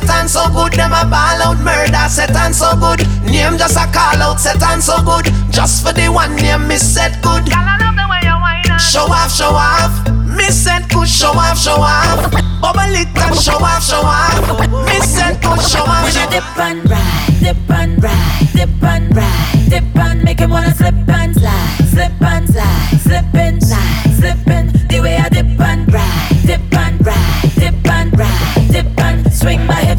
wine 0.03 0.21
and 0.21 0.31
so 0.31 0.49
good, 0.51 0.73
them 0.73 0.93
a 0.93 1.05
ball 1.05 1.43
out 1.43 1.59
murder. 1.59 2.09
Set 2.09 2.35
on 2.37 2.53
so 2.53 2.75
good, 2.77 3.07
name 3.25 3.59
just 3.59 3.77
a 3.77 3.87
call 3.93 4.21
out. 4.23 4.41
Set 4.41 4.63
on 4.63 4.81
so 4.81 5.03
good, 5.03 5.27
just 5.51 5.85
for 5.85 5.93
the 5.93 6.09
one 6.09 6.35
name 6.37 6.67
me 6.69 6.77
set 6.77 7.23
good. 7.23 7.45
Girl, 7.47 7.59
I 7.59 7.79
love 7.79 7.97
the 7.97 8.07
way 8.11 8.21
you 8.23 8.37
wine 8.41 8.65
and 8.71 8.81
show 8.81 9.07
off, 9.07 9.31
show 9.31 9.53
off. 9.55 9.93
Me 10.27 10.49
said 10.51 10.89
good, 10.89 11.09
show 11.09 11.33
off, 11.33 11.59
show 11.59 11.77
off. 11.79 12.31
Bubble 12.61 12.95
it 12.95 13.09
and 13.17 13.37
show 13.37 13.59
off, 13.59 13.83
show 13.83 14.03
off. 14.03 14.87
Me 14.87 14.99
said 15.01 15.41
good, 15.43 15.61
show 15.61 15.85
off, 15.85 16.05
When 16.05 16.13
show 16.13 16.25
you 16.25 16.31
dip 16.31 16.59
and 16.59 16.91
ride, 16.91 17.41
dip 17.41 17.71
and 17.71 18.03
ride, 18.03 18.49
dip 18.55 18.83
and 18.83 19.17
ride, 19.17 19.69
dip 19.69 19.97
and 19.97 20.25
make 20.25 20.41
him 20.41 20.51
wanna 20.51 20.75
slip 20.75 20.95
and 21.09 21.35
slide, 21.35 21.89
slip 21.91 22.23
and 22.23 22.49
slide, 22.49 22.99
slip 23.03 23.35
and 23.35 23.63
slide, 23.63 24.15
slip 24.19 24.49
and 24.49 24.71
the 24.89 25.01
way 25.01 25.17
I 25.17 25.29
dip 25.29 25.61
and 25.61 25.93
ride, 25.93 26.47
dip 26.47 26.75
and 26.75 27.07
ride, 27.07 27.51
dip 27.57 27.89
and 27.91 28.19
ride, 28.19 28.69
dip 28.71 28.99
and 28.99 29.33
swing 29.33 29.67
my 29.67 29.75
hips 29.75 29.92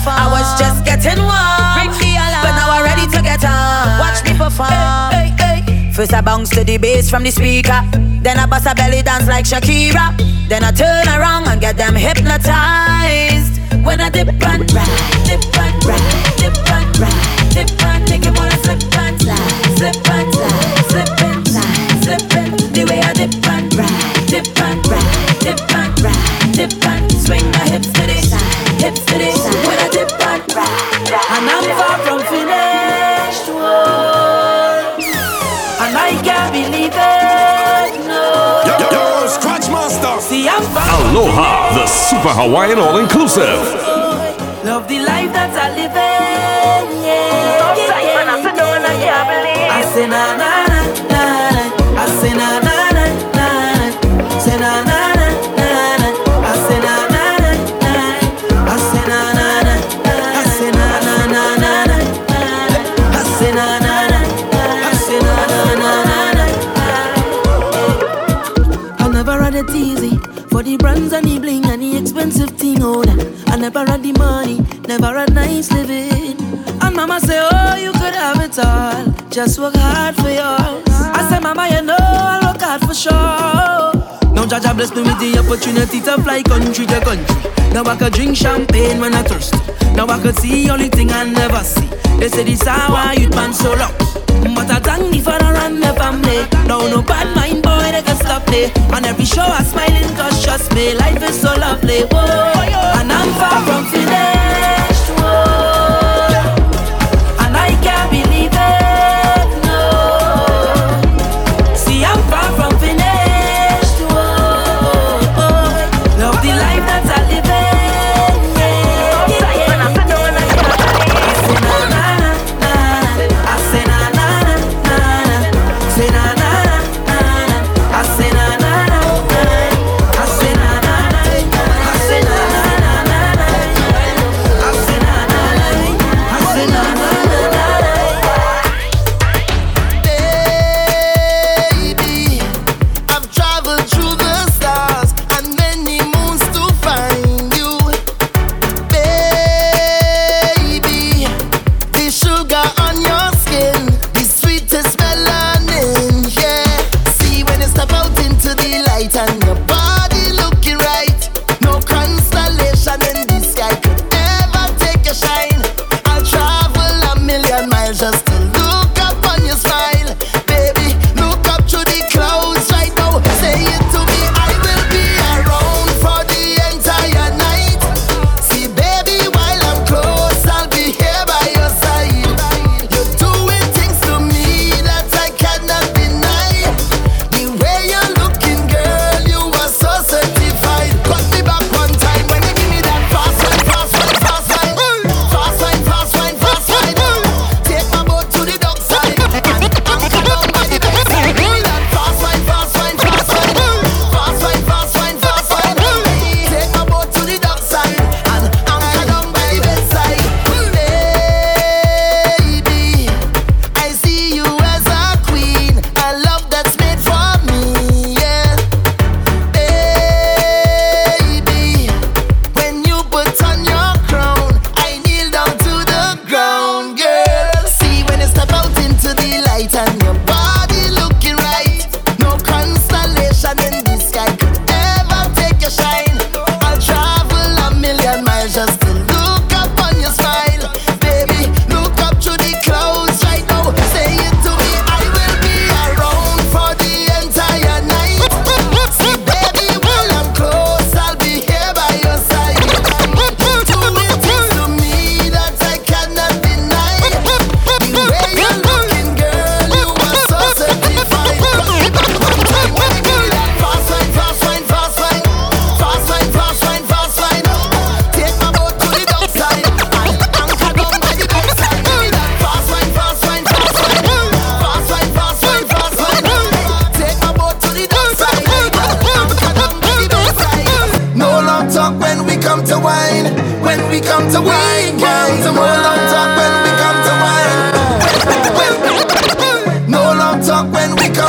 perform. 0.00 0.16
I 0.16 0.26
was 0.32 0.48
just 0.56 0.84
getting 0.84 1.20
warm. 1.20 1.76
Ring 1.76 1.92
the 2.00 2.16
alarm. 2.16 2.44
But 2.44 2.54
now 2.56 2.68
I'm 2.72 2.84
ready 2.84 3.06
to 3.12 3.20
get 3.22 3.44
on. 3.44 4.00
Watch 4.00 4.24
me 4.24 4.32
perform. 4.32 5.12
Hey, 5.12 5.32
hey, 5.36 5.60
hey. 5.60 5.92
First 5.92 6.14
I 6.14 6.20
bounce 6.20 6.50
to 6.50 6.64
the 6.64 6.78
bass 6.78 7.10
from 7.10 7.22
the 7.22 7.30
speaker. 7.30 7.80
Then 8.24 8.38
I 8.38 8.46
bust 8.46 8.66
a 8.66 8.74
belly 8.74 9.02
dance 9.02 9.28
like 9.28 9.44
Shakira. 9.44 10.16
Then 10.48 10.64
I 10.64 10.72
turn 10.72 11.06
around 11.08 11.48
and 11.48 11.60
get 11.60 11.76
them 11.76 11.94
hypnotized. 11.94 13.60
When 13.84 14.00
I 14.00 14.10
dip 14.10 14.28
and 14.28 14.72
ride, 14.72 15.24
dip 15.24 15.40
and 15.56 15.84
ride, 15.84 16.36
dip 16.36 16.56
and 16.68 16.98
ride, 17.00 17.50
dip 17.54 17.82
and 17.82 18.10
make 18.10 18.26
it 18.26 18.36
wanna 18.36 18.56
slip 18.60 18.82
and 18.98 19.16
slide, 19.22 19.38
slip 19.78 20.10
and 20.10 20.34
slide, 20.34 20.84
slip 20.90 21.22
and 21.22 21.48
slide, 21.48 22.04
slip 22.04 22.36
and 22.36 22.60
the 22.76 22.84
way 22.84 23.00
I 23.00 23.12
dip 23.14 23.48
and 23.48 23.74
ride, 23.74 24.26
dip 24.28 24.60
and 24.60 24.86
ride, 24.86 25.40
dip 25.40 25.74
and 25.74 26.00
ride, 26.02 26.52
dip 26.52 26.84
and 26.84 27.12
swing 27.12 27.50
my 27.52 27.64
hips 27.72 27.88
to 27.88 28.02
the 28.04 28.20
side, 28.20 28.82
hips 28.82 29.04
to 29.06 29.16
the 29.16 29.32
side. 29.32 29.79
Aloha, 41.10 41.74
the 41.74 41.86
Super 41.88 42.28
Hawaiian 42.28 42.78
All 42.78 42.96
Inclusive. 42.98 43.58
Love 44.62 44.86
the 44.86 45.00
life 45.00 45.32
that 45.32 45.50
I 45.58 45.74
live 45.74 45.90
in. 45.90 47.02
Yeah, 47.02 47.74
yeah, 47.74 47.98
yeah. 47.98 48.30
I 49.72 49.82
say. 49.92 50.69
diamonds 71.10 71.12
and 71.12 71.26
the 71.26 71.38
bling 71.40 71.64
and 71.66 71.82
the 71.82 71.96
expensive 71.96 72.50
thing 72.50 72.82
oh, 72.82 73.00
on. 73.00 73.18
I 73.48 73.56
never 73.56 73.80
had 73.80 74.02
the 74.02 74.12
money, 74.12 74.60
never 74.86 75.18
had 75.18 75.34
nice 75.34 75.70
living. 75.72 76.36
And 76.80 76.96
mama 76.96 77.20
say, 77.20 77.38
oh, 77.40 77.74
you 77.76 77.92
could 77.92 78.14
have 78.14 78.40
it 78.40 78.58
all. 78.58 79.28
Just 79.30 79.58
work 79.58 79.74
hard 79.76 80.14
for 80.16 80.30
yours. 80.30 80.84
I 80.88 81.28
say, 81.30 81.40
mama, 81.40 81.68
you 81.68 81.82
know 81.82 81.96
I 81.98 82.52
work 82.52 82.62
hard 82.62 82.82
for 82.82 82.94
sure. 82.94 83.99
Jah 84.50 84.58
Jah 84.58 84.74
bless 84.74 84.92
me 84.96 85.02
with 85.02 85.16
the 85.20 85.38
opportunity 85.38 86.00
to 86.00 86.20
fly 86.24 86.42
country 86.42 86.84
to 86.84 87.00
country. 87.00 87.36
Now 87.72 87.84
I 87.84 87.94
could 87.94 88.12
drink 88.12 88.36
champagne 88.36 88.98
when 88.98 89.14
I 89.14 89.22
thirst. 89.22 89.54
Now 89.94 90.08
I 90.08 90.18
could 90.20 90.36
see 90.40 90.68
only 90.68 90.88
thing 90.88 91.12
I 91.12 91.22
never 91.22 91.62
see. 91.62 91.86
They 92.18 92.26
say 92.26 92.42
this 92.42 92.66
how 92.66 92.92
I 92.92 93.12
youth 93.12 93.30
man 93.30 93.54
so 93.54 93.70
lucky. 93.74 94.04
But 94.56 94.68
I 94.68 94.80
thank 94.80 95.14
the 95.14 95.22
run. 95.22 95.54
and 95.54 95.80
the 95.80 95.94
family. 95.94 96.42
Now 96.66 96.80
no 96.90 97.00
bad 97.00 97.30
mind 97.36 97.62
boy 97.62 97.92
they 97.92 98.02
can 98.02 98.16
stop 98.16 98.42
me. 98.50 98.72
On 98.90 99.04
every 99.04 99.24
show 99.24 99.46
I 99.46 99.62
smiling 99.62 100.10
cause 100.16 100.42
trust 100.42 100.74
me 100.74 100.94
life 100.94 101.22
is 101.22 101.40
so 101.40 101.54
lovely. 101.54 102.02
Whoa, 102.10 102.98
and 102.98 103.12
I'm 103.12 103.30
far 103.38 103.62
from 103.62 103.84
finished. 103.86 105.10
Whoa. 105.20 105.69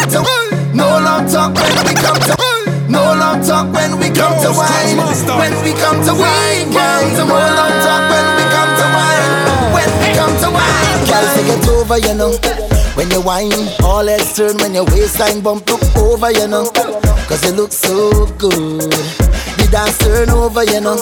come 0.01 0.25
to 0.25 0.75
No 0.75 0.87
long 0.99 1.27
talk 1.29 1.53
when 1.53 1.85
we 1.85 1.93
come 1.93 2.17
to 2.17 2.35
No 2.89 3.01
long 3.13 3.41
talk 3.43 3.73
when 3.73 3.97
we 3.99 4.09
come 4.09 4.35
to 4.41 4.51
wine. 4.51 4.97
When 5.37 5.53
we 5.63 5.73
come 5.73 6.01
to 6.05 6.13
wine 6.13 6.71
no 6.71 7.37
long 7.37 7.75
talk 7.85 8.03
when 8.09 8.27
we 8.35 8.43
come 8.51 8.71
to 8.79 8.85
wine. 8.95 9.73
When 9.73 9.89
we 10.01 10.09
come 10.15 10.35
to 10.41 10.49
wine 10.49 11.05
Girl, 11.05 11.25
say 11.35 11.45
get 11.45 11.67
over, 11.69 11.97
you 11.97 12.13
know. 12.15 12.37
When 12.95 13.09
you 13.11 13.21
wine, 13.21 13.51
all 13.83 14.05
heads 14.05 14.35
turn 14.35 14.57
when 14.57 14.73
your 14.73 14.85
waistline 14.85 15.41
bump 15.41 15.67
look 15.69 15.81
over, 15.97 16.31
you 16.31 16.47
know. 16.47 16.69
Cause 17.27 17.43
you 17.45 17.51
look 17.51 17.71
so 17.71 18.25
good 18.37 19.30
dance 19.71 19.97
turn 19.97 20.29
over, 20.29 20.63
you 20.63 20.81
know. 20.81 21.01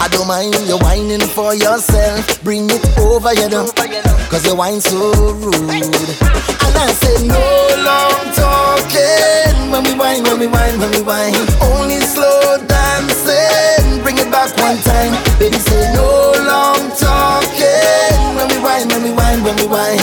I 0.00 0.08
don't 0.10 0.26
mind 0.26 0.54
you 0.66 0.78
whining 0.78 1.20
for 1.20 1.54
yourself. 1.54 2.42
Bring 2.42 2.66
it 2.70 2.98
over, 2.98 3.32
you 3.34 3.48
know. 3.48 3.68
Cause 4.30 4.46
you 4.46 4.56
whine 4.56 4.80
so 4.80 5.12
rude. 5.34 5.54
And 5.54 6.74
I 6.76 6.88
say 7.00 7.26
no 7.26 7.44
long 7.84 8.24
talking. 8.34 9.70
When 9.70 9.84
we 9.84 9.94
whine, 9.98 10.22
when 10.24 10.40
we 10.40 10.46
whine, 10.46 10.78
when 10.80 10.90
we 10.90 11.02
whine. 11.02 11.34
Only 11.60 12.00
slow 12.00 12.56
dancing. 12.66 13.77
Bring 14.08 14.24
it 14.24 14.32
back 14.32 14.48
one 14.56 14.80
time. 14.88 15.12
Baby 15.36 15.60
say 15.60 15.92
no 15.92 16.32
long 16.48 16.80
talking. 16.96 18.16
When 18.40 18.48
we 18.48 18.56
whine, 18.56 18.88
when 18.88 19.04
we 19.04 19.12
whine, 19.12 19.44
when 19.44 19.52
we 19.60 19.68
whine. 19.68 20.00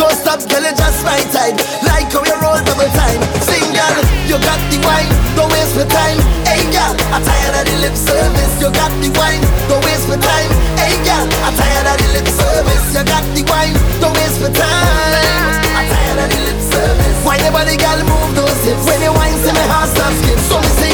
Don't 0.00 0.16
stop, 0.16 0.40
girl, 0.48 0.64
you 0.64 0.72
just 0.72 1.04
right 1.04 1.28
time. 1.28 1.60
Like 1.84 2.08
how 2.08 2.24
you 2.24 2.32
roll 2.40 2.56
double 2.64 2.88
time. 2.96 3.20
Sing, 3.44 3.68
girl, 3.76 3.92
you 4.24 4.40
got 4.40 4.56
the 4.72 4.80
wine. 4.88 5.12
Don't 5.36 5.52
waste 5.52 5.76
my 5.76 5.84
time. 5.84 6.16
Hey, 6.48 6.64
girl, 6.72 6.96
I'm 7.12 7.20
tired 7.20 7.60
of 7.60 7.68
the 7.68 7.76
lip 7.84 7.92
service. 7.92 8.56
You 8.56 8.72
got 8.72 8.88
the 9.04 9.12
wine. 9.20 9.44
Don't 9.68 9.84
waste 9.84 10.08
my 10.08 10.16
time. 10.16 10.48
Hey, 10.80 10.96
girl, 11.04 11.28
I'm 11.44 11.52
tired 11.52 11.92
of 11.92 11.96
the 12.00 12.08
lip 12.16 12.28
service. 12.32 12.84
You 12.96 13.04
got 13.04 13.20
the 13.36 13.44
wine. 13.52 13.76
Don't 14.00 14.16
waste 14.16 14.40
my 14.40 14.48
time. 14.48 15.60
I'm 15.76 15.84
tired 15.92 16.24
of 16.24 16.28
the 16.32 16.40
lip 16.40 16.60
service. 16.72 17.16
Why 17.20 17.36
nobody 17.44 17.76
girl 17.76 18.00
move 18.00 18.32
those 18.32 18.64
hips? 18.64 18.80
When 18.88 19.04
you 19.04 19.12
whine, 19.12 19.36
see 19.44 19.52
my 19.52 19.66
heart 19.68 19.92
start 19.92 20.16
skip. 20.24 20.40
So 20.48 20.56
me 20.56 20.72
say, 20.80 20.91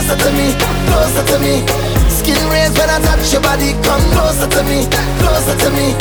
closer 0.00 0.16
to 0.16 0.32
me, 0.32 0.56
closer 0.88 1.24
to 1.28 1.38
me. 1.44 1.60
Skin 2.08 2.40
raised 2.48 2.78
when 2.78 2.88
I 2.88 3.00
touch 3.04 3.32
your 3.32 3.42
body. 3.42 3.76
Come 3.84 4.00
closer 4.16 4.48
to 4.48 4.62
me, 4.64 4.88
closer 5.20 5.56
to 5.60 5.70
me. 5.76 5.92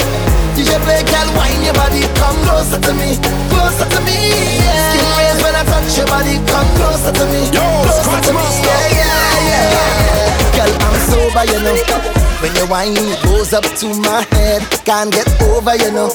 DJ 0.55 0.79
play, 0.87 1.03
girl, 1.03 1.27
whine 1.35 1.63
your 1.63 1.73
body. 1.73 2.07
Come 2.15 2.37
closer 2.47 2.79
to 2.79 2.93
me, 2.95 3.19
closer 3.51 3.87
to 3.91 3.99
me. 4.07 4.15
Yeah. 4.63 4.95
Skin 4.95 5.07
raised 5.19 5.41
when 5.43 5.55
I 5.55 5.63
touch 5.67 5.97
your 5.97 6.07
body. 6.07 6.39
Come 6.47 6.69
closer 6.79 7.11
to 7.11 7.25
me, 7.27 7.43
Yo, 7.51 7.65
closer 7.83 8.21
to 8.23 8.31
me. 8.33 8.45
Yeah, 8.63 8.87
yeah, 8.95 9.51
yeah. 9.51 10.55
Girl, 10.55 10.71
I'm 10.79 10.95
sober, 11.11 11.43
you 11.51 11.59
know. 11.59 12.28
When 12.41 12.55
your 12.55 12.67
wine 12.67 12.95
goes 13.23 13.51
up 13.53 13.65
to 13.83 13.87
my 13.99 14.23
head. 14.31 14.63
Can't 14.85 15.11
get 15.11 15.27
over, 15.43 15.75
you 15.75 15.91
know. 15.91 16.09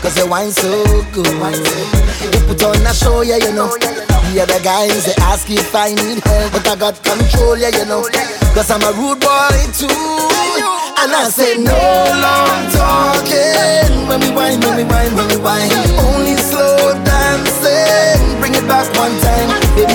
Cause 0.00 0.16
you 0.16 0.26
whine 0.26 0.50
so 0.50 0.70
good. 1.12 1.28
You 1.28 2.40
put 2.48 2.62
on 2.64 2.86
a 2.86 2.94
show, 2.94 3.20
yeah, 3.20 3.36
you 3.36 3.52
know. 3.52 3.68
The 3.76 4.40
other 4.40 4.60
guys, 4.64 5.04
they 5.04 5.14
ask 5.20 5.50
if 5.50 5.74
I 5.74 5.92
need 5.92 6.24
help. 6.24 6.52
But 6.52 6.68
I 6.68 6.76
got 6.76 6.96
control, 7.04 7.58
yeah, 7.58 7.68
you 7.68 7.84
know. 7.84 8.00
Cause 8.56 8.70
I'm 8.70 8.80
a 8.80 8.92
rude 8.96 9.20
boy 9.20 9.60
too. 9.76 9.92
And 10.98 11.12
I 11.12 11.28
say 11.28 11.60
no 11.60 11.76
long 12.16 12.64
talking. 12.72 14.08
When 14.08 14.20
we 14.24 14.30
whine, 14.32 14.60
when 14.64 14.76
we 14.76 14.84
whine, 14.84 15.14
when 15.14 15.28
we 15.28 15.36
whine. 15.36 15.68
Only 16.00 16.36
slow 16.48 16.96
dancing. 17.04 18.40
Bring 18.40 18.54
it 18.56 18.64
back 18.64 18.88
one 18.96 19.12
time. 19.20 19.52
Baby, 19.76 19.92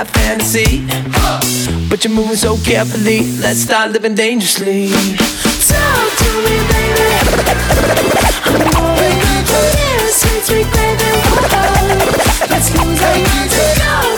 high 0.00 0.04
fantasy. 0.04 0.86
But 1.88 2.04
you're 2.04 2.14
moving 2.14 2.36
so 2.36 2.56
carefully, 2.58 3.20
let's 3.40 3.60
start 3.60 3.90
living 3.90 4.14
dangerously. 4.14 4.88
Talk 5.68 6.10
to 6.20 6.30
me, 6.44 6.56
baby. 6.72 7.08
I'm 8.46 8.60
moving 8.76 9.18
on 9.28 9.42
from 9.50 9.66
here 9.76 10.08
since 10.08 10.50
we 10.50 10.62
graduated. 10.72 11.30
Let's 12.50 12.68
lose 12.76 13.02
our 13.02 13.18
minds 13.18 13.58
and 13.58 13.78
go. 13.78 14.09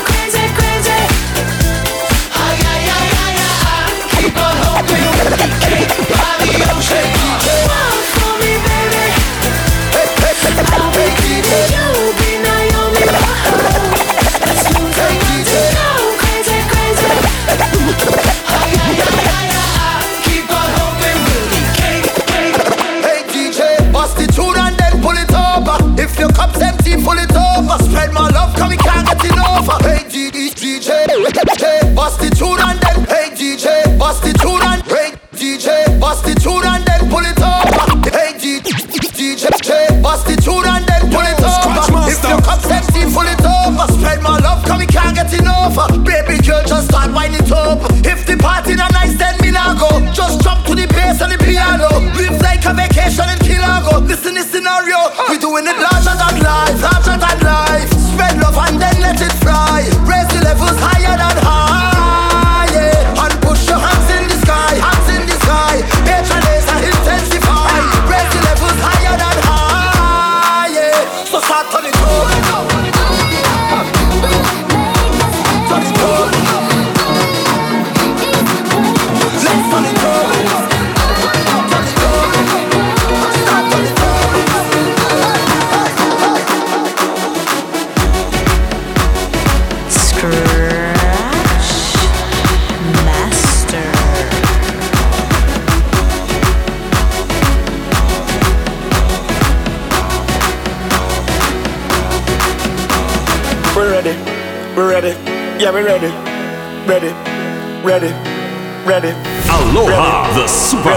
over. 29.58 29.76
Hey 29.84 30.04
DJ, 30.08 31.94
bust 31.94 32.20
the 32.20 32.30
tune 32.30 32.60
and 32.60 32.78
then. 32.80 33.04
Hey 33.04 33.28
DJ, 33.36 33.98
bust 33.98 34.22
the 34.22 34.32
tune 34.32 34.62
and. 34.62 34.82
Hey 34.88 35.12
DJ, 35.36 36.00
bust 36.00 36.24
the 36.24 36.34
tune 36.34 36.64
and 36.64 36.84
then 36.84 37.10
pull 37.10 37.24
it 37.24 37.38
over. 37.38 37.84
Hey 38.08 38.32
DJ, 38.40 40.02
bust 40.02 40.26
the 40.26 40.36
tune 40.40 40.64
and 40.64 40.84
then 40.86 41.02
pull 41.12 41.26
it 41.26 41.40
over. 41.40 42.08
If 42.08 42.22
your 42.24 42.40
cup's 42.40 42.68
empty, 42.70 43.04
pull 43.12 43.28
it 43.28 43.42
over. 43.44 43.86
Spread 43.92 44.22
my 44.22 44.38
love, 44.40 44.64
come 44.64 44.78
we 44.80 44.86
can't 44.86 45.14
get 45.14 45.32
enough. 45.32 45.76
Baby 46.04 46.40
girl, 46.42 46.62
just 46.64 46.88
start 46.88 47.12
winding 47.12 47.52
up. 47.52 47.80
If 48.04 48.26
the 48.26 48.36
party 48.36 48.74
not 48.74 48.92
nice, 48.92 49.16
then 49.18 49.36
me 49.40 49.50
not 49.50 49.78
go. 49.78 49.90
Just 50.12 50.42
jump 50.42 50.64
to 50.66 50.74
the 50.74 50.86
bass 50.88 51.20
and 51.20 51.32
the 51.32 51.38
piano. 51.38 51.88
Live 52.16 52.40
like 52.40 52.64
a 52.64 52.72
vacation 52.72 53.28
in 53.28 53.38
Kilago. 53.44 54.06
Listen 54.06 54.34
this 54.34 54.50
scenario, 54.50 54.98
we 55.28 55.38
doing 55.38 55.66
it 55.66 55.76
larger 55.76 56.16
than 56.16 56.40
life 56.40 56.91
fry. 59.42 59.91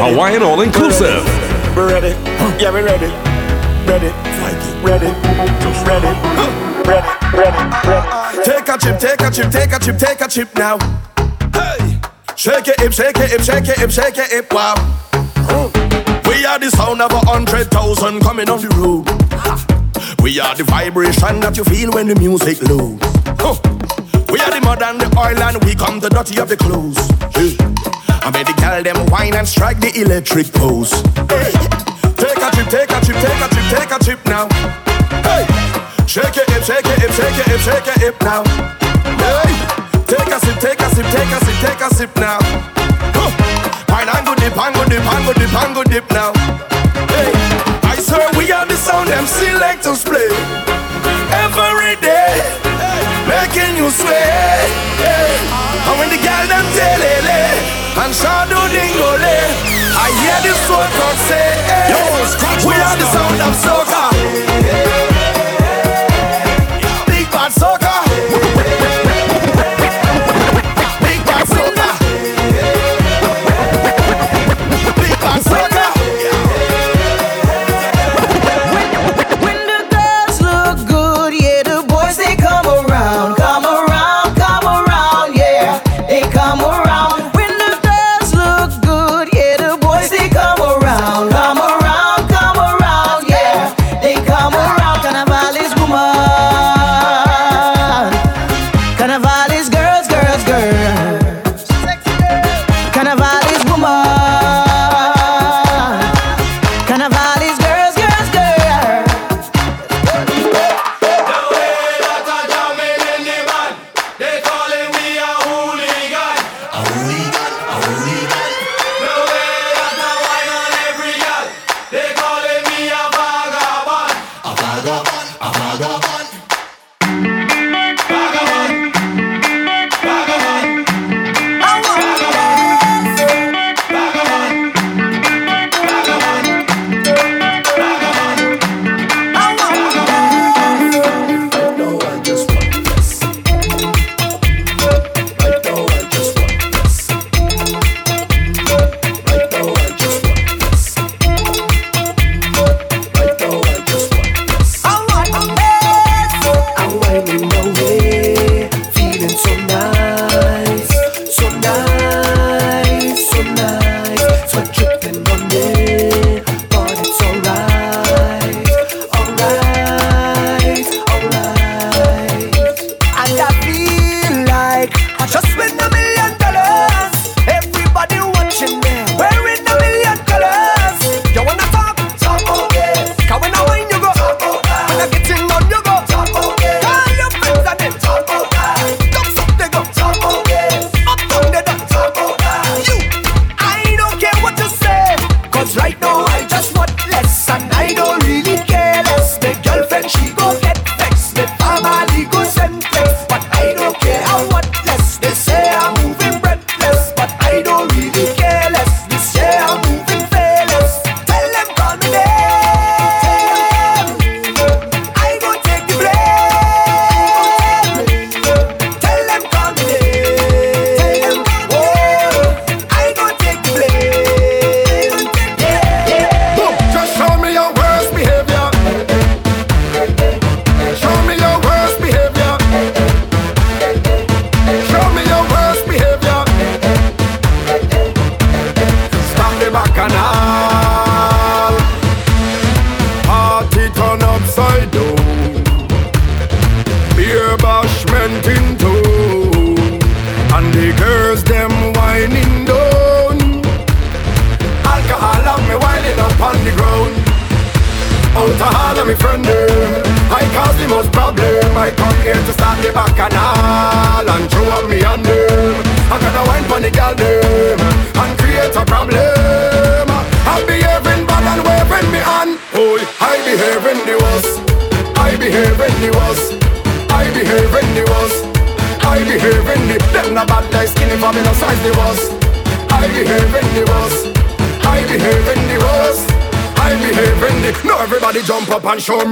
Hawaiian 0.06 0.44
all 0.44 0.62
inclusive. 0.62 1.26
We're 1.76 1.90
ready. 1.90 2.10
Yeah, 2.62 2.70
we're 2.70 2.86
ready. 2.86 3.08
Ready. 3.90 4.14
Ready. 4.46 4.62
Ready. 4.86 5.10
Ready. 5.82 6.12
Ready. 6.86 7.10
Ready. 7.34 8.44
Take 8.44 8.70
a 8.70 8.78
chip, 8.78 9.00
take 9.00 9.22
a 9.22 9.32
chip, 9.32 9.52
take 9.52 9.74
a 9.74 9.80
chip, 9.80 9.98
take 9.98 10.22
a 10.22 10.28
chip 10.28 10.56
now. 10.56 10.78
Hey. 11.52 12.00
Shake 12.36 12.68
it, 12.68 12.80
hip, 12.80 12.94
shake 12.94 13.18
it, 13.18 13.32
hip, 13.32 13.42
shake 13.42 13.68
it, 13.68 13.80
hip, 13.80 13.90
shake 13.90 14.18
it, 14.20 14.32
hip, 14.32 14.54
wow. 14.54 14.76
We 16.28 16.46
are 16.46 16.60
the 16.60 16.70
sound 16.70 17.02
of 17.02 17.12
a 17.12 17.26
hundred 17.26 17.72
thousand 17.72 18.22
coming 18.22 18.48
on 18.48 18.62
the 18.62 18.70
road. 18.78 19.10
We 20.22 20.40
are 20.40 20.54
the 20.54 20.66
vibration 20.66 21.40
that 21.40 21.58
you 21.58 21.64
feel 21.64 21.92
when 21.92 22.08
the 22.10 22.16
music 22.16 22.62
loads. 22.62 23.02
We 24.32 24.40
are 24.40 24.52
the 24.52 24.62
mud 24.62 24.84
and 24.84 25.02
the 25.02 25.08
oil 25.18 25.42
and 25.42 25.64
we 25.66 25.74
come 25.74 26.00
the 26.00 26.10
dirty 26.10 26.40
of 26.40 26.50
the 26.50 26.58
clothes. 26.58 27.00
Yeah. 27.42 27.75
I 28.26 28.32
made 28.34 28.50
the 28.50 28.58
girl 28.58 28.82
them 28.82 28.98
wine 29.14 29.38
and 29.38 29.46
strike 29.46 29.78
the 29.78 29.94
electric 30.02 30.50
pose. 30.50 30.90
Hey. 31.30 31.54
Take 32.18 32.42
a 32.42 32.50
trip, 32.58 32.68
take 32.74 32.90
a 32.90 32.98
trip, 33.06 33.18
take 33.22 33.38
a 33.38 33.48
trip, 33.54 33.68
take 33.70 33.92
a 33.94 34.00
trip 34.02 34.22
now. 34.26 34.50
Hey. 35.22 35.46
Shake 36.10 36.34
it, 36.34 36.50
hip, 36.50 36.66
shake 36.66 36.90
it, 36.90 37.06
hip, 37.06 37.14
shake 37.14 37.38
it, 37.38 37.46
hip, 37.46 37.62
shake 37.62 37.86
it, 37.86 37.98
hip 38.02 38.18
now. 38.26 38.42
Hey. 39.22 39.54
Take 40.10 40.26
a 40.34 40.42
sip, 40.42 40.58
take 40.58 40.82
a 40.82 40.90
sip, 40.90 41.06
take 41.14 41.30
a 41.30 41.38
sip, 41.38 41.58
take 41.62 41.82
a 41.86 41.90
sip 41.94 42.12
now. 42.18 42.42
Huh. 43.14 43.30
Wine 43.94 44.10
and 44.10 44.26
go 44.26 44.34
dip, 44.34 44.58
and 44.58 44.74
go 44.74 44.84
dip, 44.90 45.06
and 45.06 45.22
go 45.22 45.34
dip, 45.38 45.54
and 45.54 45.72
go 45.78 45.84
dip 45.86 46.06
now. 46.10 46.34
Hey. 47.14 47.30
I 47.86 47.94
swear 48.02 48.26
we 48.42 48.50
are 48.50 48.66
the 48.66 48.74
sound 48.74 49.14
them 49.14 49.30
selectors 49.30 50.02
play 50.02 50.34
every 51.46 51.94
day, 52.02 52.42
making 53.30 53.78
you 53.78 53.94
sway. 53.94 54.66
Yeah. 54.98 55.94
And 55.94 56.00
when 56.02 56.10
the 56.10 56.18
girl 56.18 56.46
them 56.50 56.66
telele 56.74 57.75
and 57.98 58.14
shadow 58.14 58.68
dingole, 58.74 59.36
I 59.96 60.10
hear 60.20 60.40
the 60.44 60.54
soul 60.68 60.88
talk 60.98 61.18
say, 61.28 61.48
hey, 61.66 62.68
we 62.68 62.76
are 62.76 62.98
the 62.98 63.06
sound 63.06 63.42
of 63.42 63.56
soca. 63.56 65.15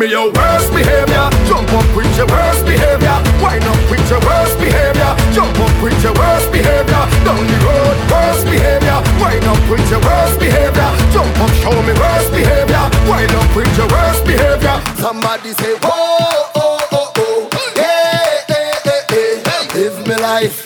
me 0.04 0.10
your 0.12 0.32
worst 0.32 0.70
behavior. 0.74 1.28
Jump 1.47 1.72
up 1.72 1.88
with 1.95 2.12
your 2.18 2.28
worst 2.28 2.66
behavior. 2.66 3.18
Wind 3.39 3.64
up 3.64 3.80
with 3.89 4.04
your 4.10 4.20
worst 4.20 4.58
behavior. 4.60 5.12
Jump 5.32 5.56
up 5.60 5.76
with 5.82 5.97
your 6.04 6.14
worst 6.14 6.51
behavior. 6.51 7.04
Down 7.24 7.43
the 7.47 7.58
road, 7.64 7.97
worst 8.12 8.43
behavior. 8.45 8.99
Wind 9.22 9.45
up 9.47 9.62
with 9.70 9.86
your 9.89 10.01
worst 10.01 10.39
behavior. 10.39 10.89
Jump 11.14 11.34
up, 11.39 11.51
show 11.64 11.76
me 11.88 11.93
worst 11.95 12.32
behavior. 12.32 12.86
Wind 13.08 13.32
up 13.32 13.49
with 13.56 13.72
your 13.78 13.88
worst 13.88 14.26
behavior. 14.26 14.78
Somebody 14.99 15.54
say, 15.54 15.74
whoa, 15.84 16.51
oh, 16.56 16.88
oh, 16.91 17.12
oh. 17.18 17.49
Yeah, 17.76 18.43
hey, 18.51 18.72
hey, 18.84 19.34
hey. 19.45 19.80
Live 19.80 20.08
me 20.08 20.16
life. 20.16 20.58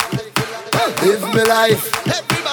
Live 1.04 1.24
me 1.36 1.44
life. 1.44 2.47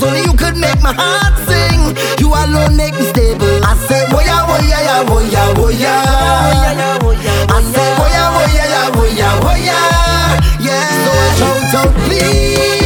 Cause 0.00 0.08
only 0.08 0.22
you 0.22 0.32
could 0.32 0.56
make 0.56 0.80
my 0.80 0.94
heart 0.96 1.36
sing. 1.44 1.92
You 2.24 2.32
alone 2.32 2.74
make 2.74 2.94
me 2.94 3.02
stable. 3.02 3.60
I 3.62 3.76
say, 3.86 4.00
oh 4.08 4.20
yeah, 4.24 4.46
oh 4.48 4.58
yeah, 4.64 5.04
oh. 5.04 5.12
oh 5.60 5.68
I 7.52 7.60
say, 7.60 7.88
oh, 8.00 8.08
oh 8.32 8.48
yeah, 8.48 8.96
oh 8.96 9.04
yeah, 9.04 9.40
oh 9.44 9.56
yeah. 9.60 10.40
Yeah. 10.58 11.04
So 11.04 11.50
I 11.70 11.92
please. 12.08 12.79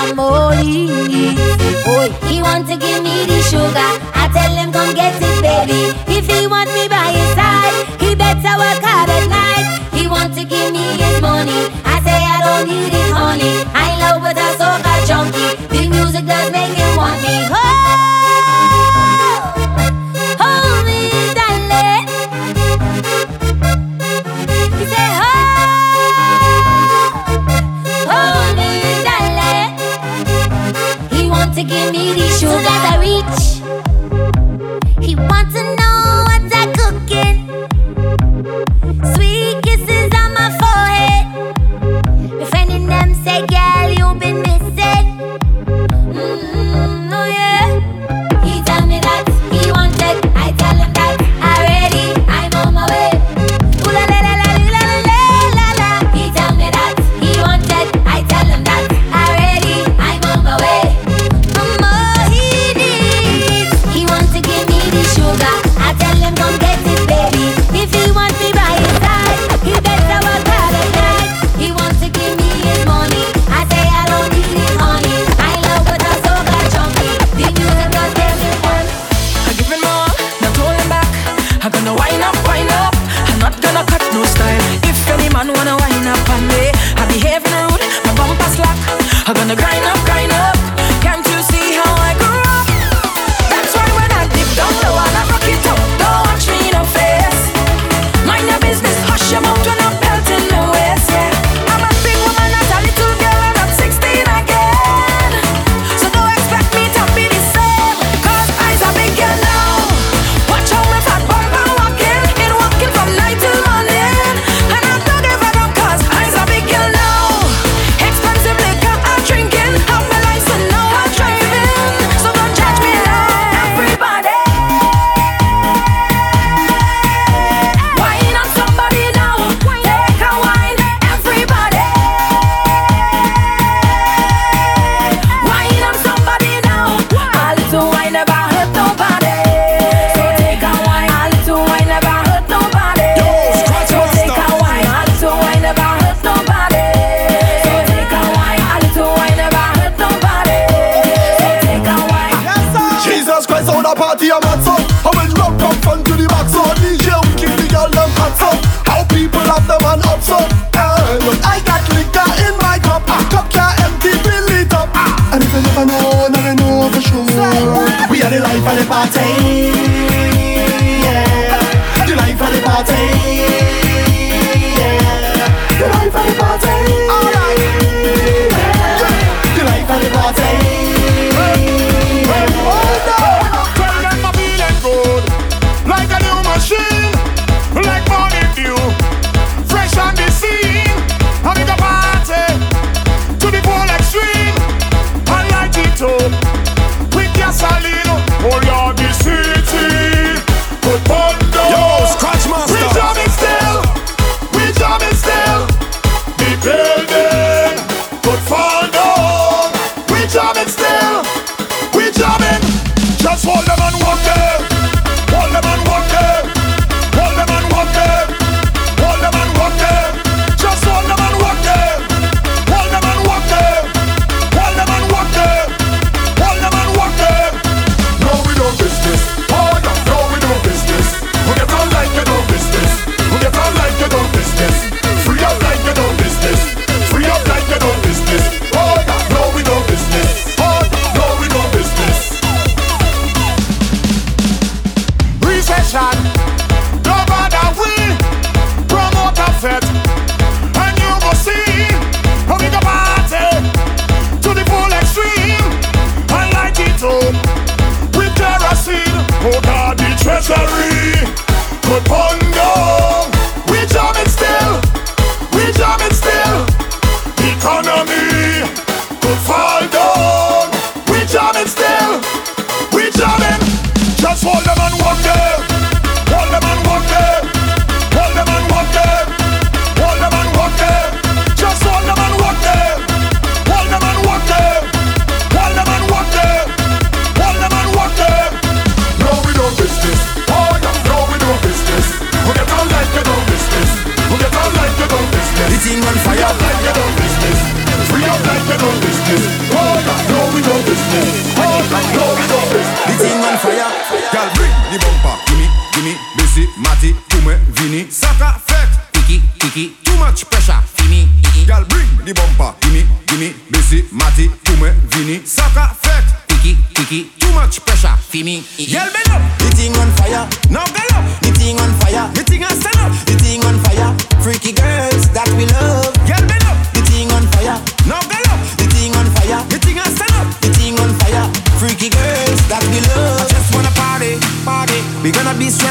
and 0.00 0.16
molly. 0.16 0.88
Boy, 1.84 2.08
he 2.28 2.42
want 2.42 2.66
to 2.68 2.76
give 2.76 3.02
me 3.02 3.26
the 3.30 3.38
sugar. 3.50 3.90
I 4.20 4.28
tell 4.32 4.52
him 4.60 4.72
come 4.72 4.94
get 4.94 5.14
it, 5.20 5.38
baby. 5.42 5.80
If 6.18 6.26
he 6.26 6.46
want 6.46 6.70
me 6.76 6.88
by 6.88 7.08
his 7.16 7.30
side, 7.38 7.74
he 8.02 8.14
better 8.14 8.54
work 8.62 8.80
hard 8.82 9.10
at 9.10 9.26
night. 9.28 9.66
He 9.92 10.06
want 10.08 10.34
to 10.34 10.44
give 10.44 10.72
me 10.72 10.84
his 11.02 11.20
money. 11.20 11.70
I 11.84 11.96
say 12.06 12.18
I 12.34 12.38
don't 12.44 12.66
need 12.68 12.92
it, 12.92 13.10
honey. 13.12 13.54
I 13.74 13.88
love 14.02 14.22
with 14.22 14.36
a 14.36 14.48
soca 14.58 14.94
junkie. 15.08 15.52
The 15.72 15.88
music 15.88 16.24
does 16.26 16.50
make 16.50 16.74
him 16.76 16.96
want 16.96 17.20
me. 17.22 17.36
Oh. 17.50 17.93
give 31.68 31.92
me 31.92 32.14
the 32.14 32.28
sugar 32.38 32.56
I 32.58 32.98
reach. 33.00 33.63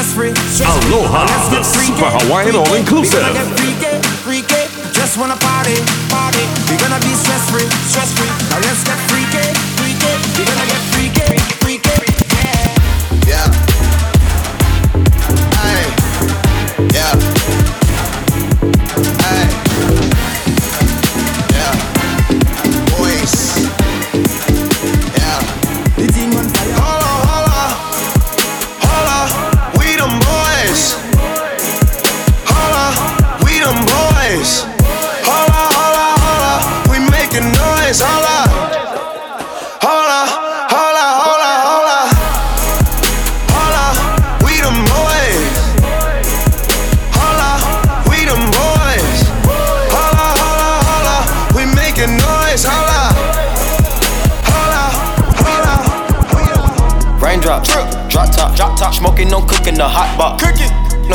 Stress 0.04 0.14
free. 0.14 0.92
Aloha, 0.92 1.26
Super 1.62 2.10
Hawaiian 2.10 2.56
All 2.56 2.70
We 2.70 2.78
Inclusive. 2.78 3.20
gonna 3.20 3.32
get 3.32 3.48
freaky, 3.58 3.92
freaky. 4.24 4.62
Just 4.92 5.16
wanna 5.18 5.36
party, 5.36 5.76
party. 6.10 6.44
We 6.70 6.76
gonna 6.76 7.00
be 7.00 7.14
stress 7.14 7.50
free, 7.50 7.68
stress 7.88 8.12
free. 8.12 8.28
Now 8.50 8.60
let's 8.60 8.84
get 8.84 8.98
freaky, 9.08 9.44
freaky. 9.80 10.12
We 10.38 10.44
gonna 10.44 10.66
get 10.66 10.93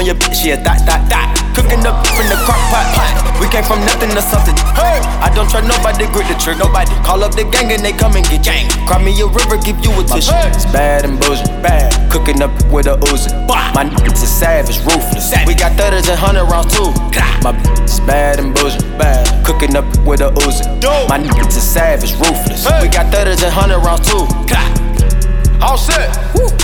your 0.09 0.17
bitch, 0.17 0.41
yeah, 0.41 0.57
that, 0.65 0.81
that, 0.89 1.05
that. 1.13 1.29
Cooking 1.53 1.85
up 1.85 2.01
in 2.17 2.25
the 2.25 2.37
crock 2.41 2.57
pot, 2.73 2.89
pot. 2.97 3.13
We 3.37 3.45
came 3.53 3.61
from 3.61 3.85
nothing 3.85 4.09
to 4.17 4.23
something. 4.25 4.57
Hey, 4.73 4.97
I 5.21 5.29
don't 5.29 5.45
try 5.45 5.61
nobody, 5.61 6.09
grip 6.09 6.25
the 6.25 6.33
trick, 6.41 6.57
nobody. 6.57 6.89
Call 7.05 7.21
up 7.21 7.37
the 7.37 7.45
gang 7.45 7.69
and 7.69 7.85
they 7.85 7.93
come 7.93 8.17
and 8.17 8.25
get 8.25 8.41
gang. 8.41 8.65
Cry 8.89 8.97
me 8.97 9.13
a 9.21 9.29
river, 9.29 9.61
give 9.61 9.77
you 9.85 9.93
a 9.93 10.01
tissue. 10.01 10.33
It's 10.49 10.65
bad 10.73 11.05
and 11.05 11.21
bullshit, 11.21 11.53
bad. 11.61 11.93
Cooking 12.09 12.41
up 12.41 12.49
with 12.73 12.89
a 12.89 12.97
Uzi. 13.13 13.29
My 13.77 13.85
niggas 13.85 14.25
is 14.25 14.33
savage, 14.33 14.81
ruthless. 14.81 15.29
We 15.45 15.53
got 15.53 15.77
thudders 15.77 16.09
and 16.09 16.17
hundred 16.17 16.49
rounds 16.49 16.73
too. 16.73 16.89
My 17.45 17.53
bitch 17.53 17.85
is 17.85 18.01
bad 18.01 18.41
and 18.41 18.49
bullshit, 18.57 18.81
bad. 18.97 19.29
Cooking 19.45 19.77
up 19.77 19.85
with 20.09 20.25
a 20.25 20.33
Uzi. 20.41 20.65
My 21.05 21.21
niggas 21.21 21.53
is 21.53 21.61
savage, 21.61 22.17
ruthless. 22.17 22.65
We 22.81 22.89
got 22.89 23.13
thudders 23.13 23.45
and 23.45 23.53
hundred 23.53 23.85
rounds 23.85 24.09
too. 24.09 24.25
All 25.61 25.77
set. 25.77 26.09
Woo. 26.33 26.58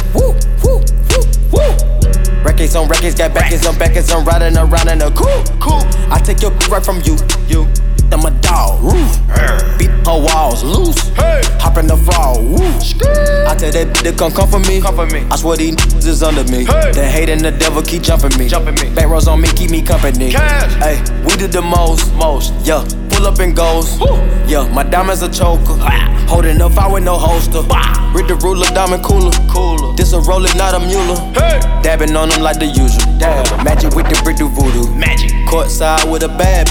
Records 2.56 2.76
on 2.78 2.88
records, 2.88 3.16
got 3.16 3.34
backers 3.34 3.66
on 3.68 3.78
backers, 3.78 4.10
I'm 4.10 4.24
riding 4.24 4.58
around 4.58 4.88
in 4.88 5.02
a 5.02 5.12
cool, 5.12 5.44
cool. 5.60 5.82
I 6.10 6.22
take 6.24 6.42
your 6.42 6.52
right 6.72 6.82
from 6.82 7.02
you, 7.04 7.18
you. 7.50 7.68
I'm 8.14 8.24
a 8.24 8.32
dog, 8.40 8.82
roof. 8.82 9.20
Beat 9.78 9.90
her 10.08 10.24
walls 10.24 10.64
loose. 10.64 10.98
Hey. 11.18 11.42
Hop 11.60 11.78
in 11.80 11.88
the 11.88 11.98
fall, 11.98 12.42
woo. 12.42 12.64
I 13.46 13.56
tell 13.60 13.74
that 13.74 13.88
bitch 13.92 14.04
to 14.04 14.14
come 14.14 14.32
come 14.32 14.48
for 14.48 14.60
me. 14.60 14.80
Come 14.80 14.96
for 14.96 15.06
me. 15.08 15.28
I 15.30 15.36
swear 15.36 15.58
these 15.58 15.76
niggas 15.76 16.08
is 16.08 16.24
under 16.24 16.46
me. 16.46 16.64
Hey. 16.64 16.94
The 16.94 17.06
hate 17.06 17.28
and 17.28 17.42
the 17.42 17.52
devil 17.52 17.82
keep 17.82 18.04
jumping 18.04 18.40
me. 18.40 18.48
Jumping 18.48 18.76
me. 18.76 18.96
Back 18.96 19.10
rows 19.10 19.28
on 19.28 19.42
me, 19.42 19.50
keep 19.50 19.70
me 19.70 19.82
company. 19.82 20.32
Cash. 20.32 20.76
Hey, 20.76 21.02
we 21.26 21.36
did 21.36 21.52
the 21.52 21.62
most, 21.62 22.14
most. 22.14 22.54
Yeah, 22.64 22.88
pull 23.10 23.28
up 23.28 23.40
and 23.40 23.54
goes. 23.54 24.00
Yeah, 24.48 24.66
my 24.72 24.84
diamonds 24.84 25.24
a 25.24 25.30
choker. 25.30 25.76
Holding 26.28 26.62
up, 26.62 26.78
I 26.78 26.92
with 26.92 27.04
no 27.04 27.18
holster. 27.18 27.62
Read 28.16 28.28
the 28.28 28.36
ruler, 28.42 28.66
diamond 28.74 29.04
cooler. 29.04 29.32
Cooler. 29.50 29.94
This 29.96 30.14
a 30.14 30.20
roller, 30.22 30.50
not 30.56 30.74
a 30.74 30.80
mule. 30.80 31.16
Hey. 31.34 31.60
Dabbing 31.84 32.16
on 32.16 32.30
them 32.30 32.42
like 32.42 32.60
the 32.60 32.66
usual. 32.66 33.06
Dab. 33.20 33.46
Magic 33.64 33.94
with 33.94 34.08
the 34.10 34.20
brick 34.24 34.38
do 34.38 34.50
voodoo. 34.50 34.90
Magic. 34.96 35.32
Courtside 35.48 36.10
with 36.10 36.24
a 36.24 36.30
bad. 36.30 36.68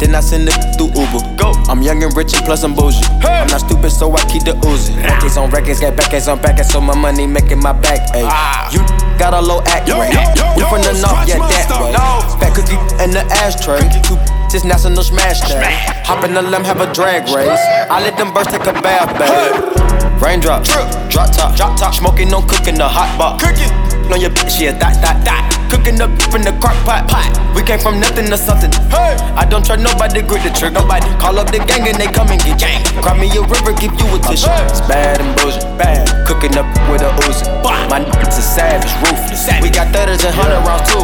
Then 0.00 0.14
I 0.14 0.20
send 0.20 0.48
it 0.48 0.54
through 0.76 0.92
Uber. 0.94 1.22
Go. 1.36 1.52
I'm 1.70 1.82
young 1.82 2.02
and 2.02 2.14
rich 2.16 2.34
and 2.34 2.44
plus 2.44 2.62
I'm 2.64 2.74
bougie. 2.74 3.02
Hey. 3.22 3.40
I'm 3.40 3.46
not 3.48 3.60
stupid, 3.60 3.90
so 3.90 4.12
I 4.12 4.22
keep 4.28 4.44
the 4.44 4.52
Uzi. 4.66 4.94
Records 5.02 5.36
on 5.36 5.50
records, 5.50 5.80
got 5.80 5.96
backers 5.96 6.28
on 6.28 6.40
backers, 6.42 6.70
so 6.70 6.80
my 6.80 6.94
money 6.94 7.26
making 7.26 7.60
my 7.60 7.72
back. 7.72 8.12
Ayy. 8.14 8.26
Ah. 8.26 8.70
You 8.70 8.80
got 9.18 9.34
a 9.34 9.40
low 9.40 9.62
act 9.66 9.88
rate. 9.88 10.12
yo, 10.12 10.20
yo, 10.34 10.44
you 10.54 10.62
yo, 10.62 10.68
from 10.68 10.82
the 10.82 10.94
north, 11.00 11.26
yeah, 11.26 11.38
that 11.38 11.70
way. 11.80 11.92
No. 11.94 12.20
Fat 12.38 12.52
cookie 12.54 12.78
in 13.02 13.10
the 13.10 13.22
ashtray. 13.42 13.80
Two 14.02 14.18
just 14.54 14.64
national 14.64 15.02
smash 15.02 15.40
day. 15.40 15.58
Hop 16.06 16.22
in 16.24 16.32
the 16.32 16.40
limb, 16.40 16.62
have 16.62 16.80
a 16.80 16.92
drag 16.92 17.24
race. 17.34 17.58
I 17.90 17.98
let 18.00 18.16
them 18.16 18.32
birds 18.32 18.52
take 18.52 18.60
a 18.60 18.72
bath, 18.72 19.10
babe. 19.18 20.22
Raindrop, 20.22 20.62
drop 20.62 21.32
top, 21.32 21.56
drop 21.56 21.76
top, 21.76 21.92
smoking, 21.92 22.28
no 22.28 22.40
cooking 22.40 22.76
the 22.76 22.86
hot 22.86 23.18
pot. 23.18 23.40
Cooking. 23.40 23.72
On 24.12 24.20
your 24.20 24.30
bitch, 24.30 24.60
yeah, 24.60 24.70
that, 24.78 24.94
that, 25.02 25.24
that. 25.24 25.53
Cooking 25.74 25.98
up 25.98 26.14
in 26.30 26.46
the 26.46 26.54
crock 26.62 26.78
pot, 26.86 27.10
pot. 27.10 27.26
We 27.50 27.66
came 27.66 27.82
from 27.82 27.98
nothing 27.98 28.30
to 28.30 28.38
something. 28.38 28.70
Hey, 28.94 29.18
I 29.34 29.42
don't 29.42 29.66
try 29.66 29.74
nobody, 29.74 30.22
grip 30.22 30.46
the 30.46 30.54
trick, 30.54 30.70
nobody. 30.70 31.10
Call 31.18 31.34
up 31.34 31.50
the 31.50 31.58
gang 31.66 31.82
and 31.90 31.98
they 31.98 32.06
come 32.06 32.30
and 32.30 32.38
get 32.38 32.62
gang. 32.62 32.78
Cry 33.02 33.10
me 33.18 33.26
a 33.34 33.42
river, 33.42 33.74
give 33.74 33.90
you 33.98 34.06
a 34.14 34.18
tissue. 34.22 34.46
It's 34.70 34.78
bad 34.86 35.18
and 35.18 35.34
bullshit, 35.34 35.66
bad. 35.74 36.06
Cooking 36.30 36.54
up 36.54 36.70
with 36.86 37.02
a 37.02 37.10
Uzi. 37.26 37.42
My 37.90 37.98
niggas 37.98 38.38
is 38.38 38.46
savage, 38.46 38.94
ruthless. 39.02 39.50
We 39.58 39.66
got 39.66 39.90
thudders 39.90 40.22
and 40.22 40.30
hundred 40.30 40.62
rounds 40.62 40.86
too. 40.86 41.02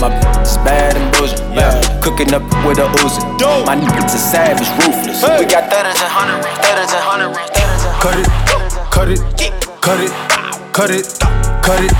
My 0.00 0.08
is 0.40 0.56
bad 0.64 0.96
and 0.96 1.06
bullshit, 1.12 1.44
bad. 1.52 1.76
Cooking 2.00 2.32
up 2.32 2.42
with 2.64 2.80
a 2.80 2.88
Uzi. 3.04 3.20
My 3.68 3.76
niggas 3.76 4.16
is 4.16 4.24
savage, 4.24 4.72
ruthless. 4.80 5.20
We 5.20 5.44
got 5.44 5.68
thudders 5.68 6.00
and 6.00 6.08
hundred 6.08 6.40
rounds, 6.40 6.64
thudders 6.64 6.88
and 6.88 7.04
hundred 7.04 7.30
rounds, 7.36 7.52
thudders 7.52 7.84
and 7.84 8.00
Cut 8.00 8.16
it, 8.16 8.28
cut 8.88 9.12
it, 9.12 9.20
cut 9.84 10.00
it, 10.00 10.12
cut 10.72 10.88
it, 10.88 11.04
cut 11.60 11.84
it, 11.84 11.92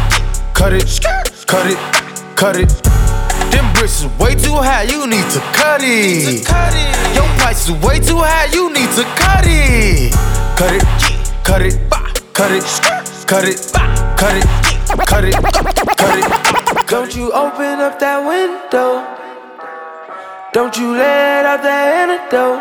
cut 0.56 0.72
it, 0.72 0.72
cut 0.72 0.72
it, 0.72 1.46
cut 1.46 1.66
it. 1.68 2.05
Them 2.36 3.72
bricks 3.72 4.04
is 4.04 4.18
way 4.18 4.34
too 4.34 4.52
high, 4.52 4.82
you 4.82 5.06
need 5.06 5.24
to 5.30 5.40
cut 5.56 5.80
it. 5.82 6.44
Your 7.14 7.24
price 7.40 7.66
is 7.66 7.74
way 7.82 7.98
too 7.98 8.18
high, 8.18 8.52
you 8.52 8.70
need 8.70 8.90
to 8.92 9.04
cut 9.16 9.44
it. 9.46 10.12
Cut 10.54 10.72
it, 10.72 10.84
cut 11.44 11.62
it, 11.62 11.80
cut 12.34 12.52
it, 12.52 12.62
cut 13.26 13.44
it, 13.48 13.56
cut 14.20 14.36
it, 14.36 14.44
cut 15.06 15.24
it, 15.24 15.34
cut 15.96 16.18
it. 16.18 16.86
Don't 16.86 17.16
you 17.16 17.32
open 17.32 17.80
up 17.80 17.98
that 18.00 18.20
window. 18.20 19.02
Don't 20.52 20.76
you 20.76 20.92
let 20.92 21.46
out 21.46 21.62
that 21.62 21.88
antidote. 22.04 22.60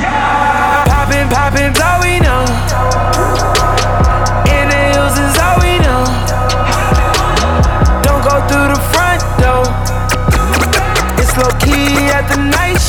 Yeah! 0.00 0.84
Poppin', 0.88 1.28
poppin', 1.28 1.72
blow, 1.74 2.00
we 2.00 3.61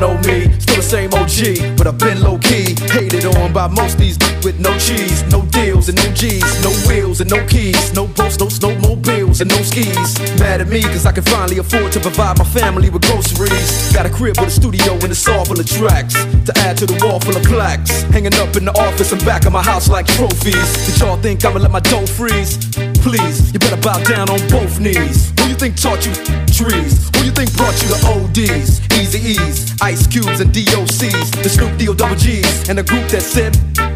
know 0.00 0.16
me, 0.24 0.50
still 0.58 0.76
the 0.76 0.82
same 0.82 1.12
OG, 1.12 1.76
but 1.76 1.86
I've 1.86 1.98
been 1.98 2.22
low 2.22 2.38
key. 2.38 2.74
Hated 2.88 3.24
on 3.36 3.52
by 3.52 3.68
most 3.68 3.98
these 3.98 4.16
with 4.42 4.58
no 4.58 4.72
cheese, 4.78 5.22
no 5.30 5.42
deals 5.52 5.88
and 5.88 5.98
no 5.98 6.10
G's, 6.12 6.42
no 6.64 6.72
wheels 6.88 7.20
and 7.20 7.28
no 7.28 7.46
keys, 7.46 7.92
no 7.92 8.06
boats, 8.06 8.40
no 8.40 8.46
snowmobiles 8.46 9.40
and 9.40 9.50
no 9.50 9.60
skis. 9.62 10.18
Mad 10.40 10.62
at 10.62 10.68
me 10.68 10.82
cause 10.82 11.04
I 11.04 11.12
can 11.12 11.22
finally 11.24 11.58
afford 11.58 11.92
to 11.92 12.00
provide 12.00 12.38
my 12.38 12.44
family 12.44 12.88
with 12.88 13.02
groceries. 13.02 13.92
Got 13.92 14.06
a 14.06 14.10
crib 14.10 14.38
with 14.40 14.48
a 14.48 14.50
studio 14.50 14.94
and 14.94 15.10
it's 15.12 15.28
all 15.28 15.44
full 15.44 15.60
of 15.60 15.66
tracks 15.66 16.14
to 16.48 16.52
add 16.64 16.78
to 16.78 16.86
the 16.86 16.96
wall 17.04 17.20
full 17.20 17.36
of 17.36 17.42
plaques. 17.44 18.02
Hanging 18.14 18.34
up 18.34 18.56
in 18.56 18.64
the 18.64 18.72
office 18.80 19.12
and 19.12 19.22
back 19.24 19.44
of 19.44 19.52
my 19.52 19.62
house 19.62 19.88
like 19.88 20.06
trophies. 20.06 20.86
Did 20.86 20.98
y'all 21.00 21.20
think 21.20 21.44
I'ma 21.44 21.58
let 21.60 21.70
my 21.70 21.80
dough 21.80 22.06
freeze? 22.06 22.56
Please, 23.00 23.52
you 23.52 23.58
better 23.58 23.80
bow 23.80 23.98
down 24.04 24.28
on 24.28 24.38
both 24.48 24.78
knees. 24.78 25.32
Who 25.40 25.48
you 25.48 25.54
think 25.54 25.80
taught 25.80 26.04
you 26.04 26.12
trees? 26.52 27.08
Who 27.16 27.24
you 27.24 27.32
think 27.32 27.56
brought 27.56 27.74
you 27.82 27.88
the 27.88 28.00
ODs? 28.12 28.80
Eazy-E's, 29.00 29.80
Ice 29.80 30.06
Cubes 30.06 30.40
and 30.40 30.52
DOCs, 30.52 31.42
the 31.42 31.48
Snoop 31.48 31.76
D 31.78 31.88
O 31.88 31.94
double 31.94 32.14
G's, 32.16 32.68
and 32.68 32.76
the 32.76 32.82
group 32.82 33.08
that 33.08 33.22
said 33.22 33.54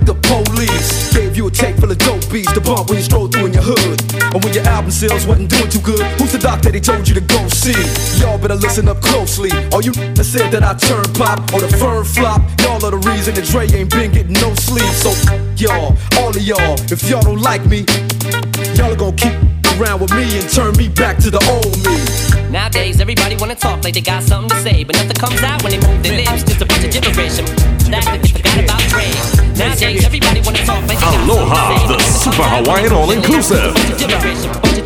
the 0.09 0.15
police 0.15 1.13
gave 1.13 1.37
you 1.37 1.47
a 1.47 1.51
tape 1.51 1.77
full 1.77 1.91
of 1.91 1.99
dope 1.99 2.25
beats 2.33 2.53
to 2.53 2.61
bump 2.61 2.89
when 2.89 2.99
you 2.99 3.05
stroll 3.05 3.29
through 3.29 3.47
in 3.47 3.53
your 3.53 3.63
hood. 3.63 4.01
And 4.33 4.43
when 4.43 4.53
your 4.55 4.65
album 4.65 4.91
sales 4.91 5.27
wasn't 5.27 5.51
doing 5.51 5.69
too 5.69 5.81
good, 5.81 6.01
who's 6.19 6.33
the 6.33 6.39
doctor 6.39 6.71
they 6.73 6.81
told 6.81 7.07
you 7.07 7.15
to 7.15 7.21
go 7.21 7.47
see? 7.49 7.77
Y'all 8.21 8.39
better 8.39 8.57
listen 8.57 8.89
up 8.89 9.01
closely. 9.01 9.53
All 9.73 9.83
you 9.83 9.93
that 9.93 10.25
said 10.25 10.51
that 10.53 10.65
I 10.65 10.75
turn 10.75 11.05
pop 11.13 11.39
or 11.53 11.61
the 11.61 11.69
firm 11.69 12.05
flop, 12.05 12.41
y'all 12.61 12.81
are 12.85 12.91
the 12.91 13.03
reason 13.05 13.35
that 13.35 13.45
Dre 13.45 13.69
ain't 13.69 13.91
been 13.91 14.13
getting 14.13 14.33
no 14.41 14.55
sleep. 14.55 14.89
So 14.97 15.13
y'all, 15.57 15.93
all 16.19 16.33
of 16.33 16.43
y'all, 16.43 16.81
if 16.89 17.05
y'all 17.09 17.23
don't 17.23 17.41
like 17.41 17.65
me, 17.67 17.85
y'all 18.77 18.93
are 18.93 18.97
gonna 18.97 19.17
keep 19.17 19.33
around 19.79 20.01
with 20.01 20.13
me 20.13 20.39
and 20.39 20.49
turn 20.51 20.77
me 20.77 20.89
back 20.89 21.19
to 21.19 21.31
the 21.31 21.43
old 21.51 21.77
me. 21.85 22.44
Nowadays, 22.55 23.01
everybody 23.01 23.35
wanna 23.35 23.57
talk 23.57 23.83
like 23.83 23.95
they 23.95 24.01
got 24.01 24.23
something 24.23 24.49
to 24.49 24.63
say, 24.63 24.85
but 24.85 24.95
nothing 24.95 25.17
comes 25.17 25.43
out 25.43 25.65
when 25.65 25.73
they 25.73 25.89
move 25.89 26.01
their 26.05 26.15
lips. 26.15 26.45
Just 26.45 26.63
a 26.63 26.65
bunch 26.65 26.85
of 26.85 26.93
gibberish. 26.93 27.41
and 27.41 27.49
That 27.91 28.07
they 28.23 28.31
forgot 28.31 28.63
about 28.63 28.81
Dre. 28.87 29.11
Nowadays, 29.59 30.05
everybody 30.05 30.41
wanna 30.41 30.65
talk 30.65 30.87
like 30.87 30.95
they 30.95 31.03
got 31.03 31.19
Aloha, 31.27 31.51
something 31.51 31.89
the 31.89 31.97
to 31.97 32.05
say. 32.05 32.31
Super 32.31 32.47
Hawaiian 32.47 32.93
All 32.93 33.11
Inclusive. 33.11 33.75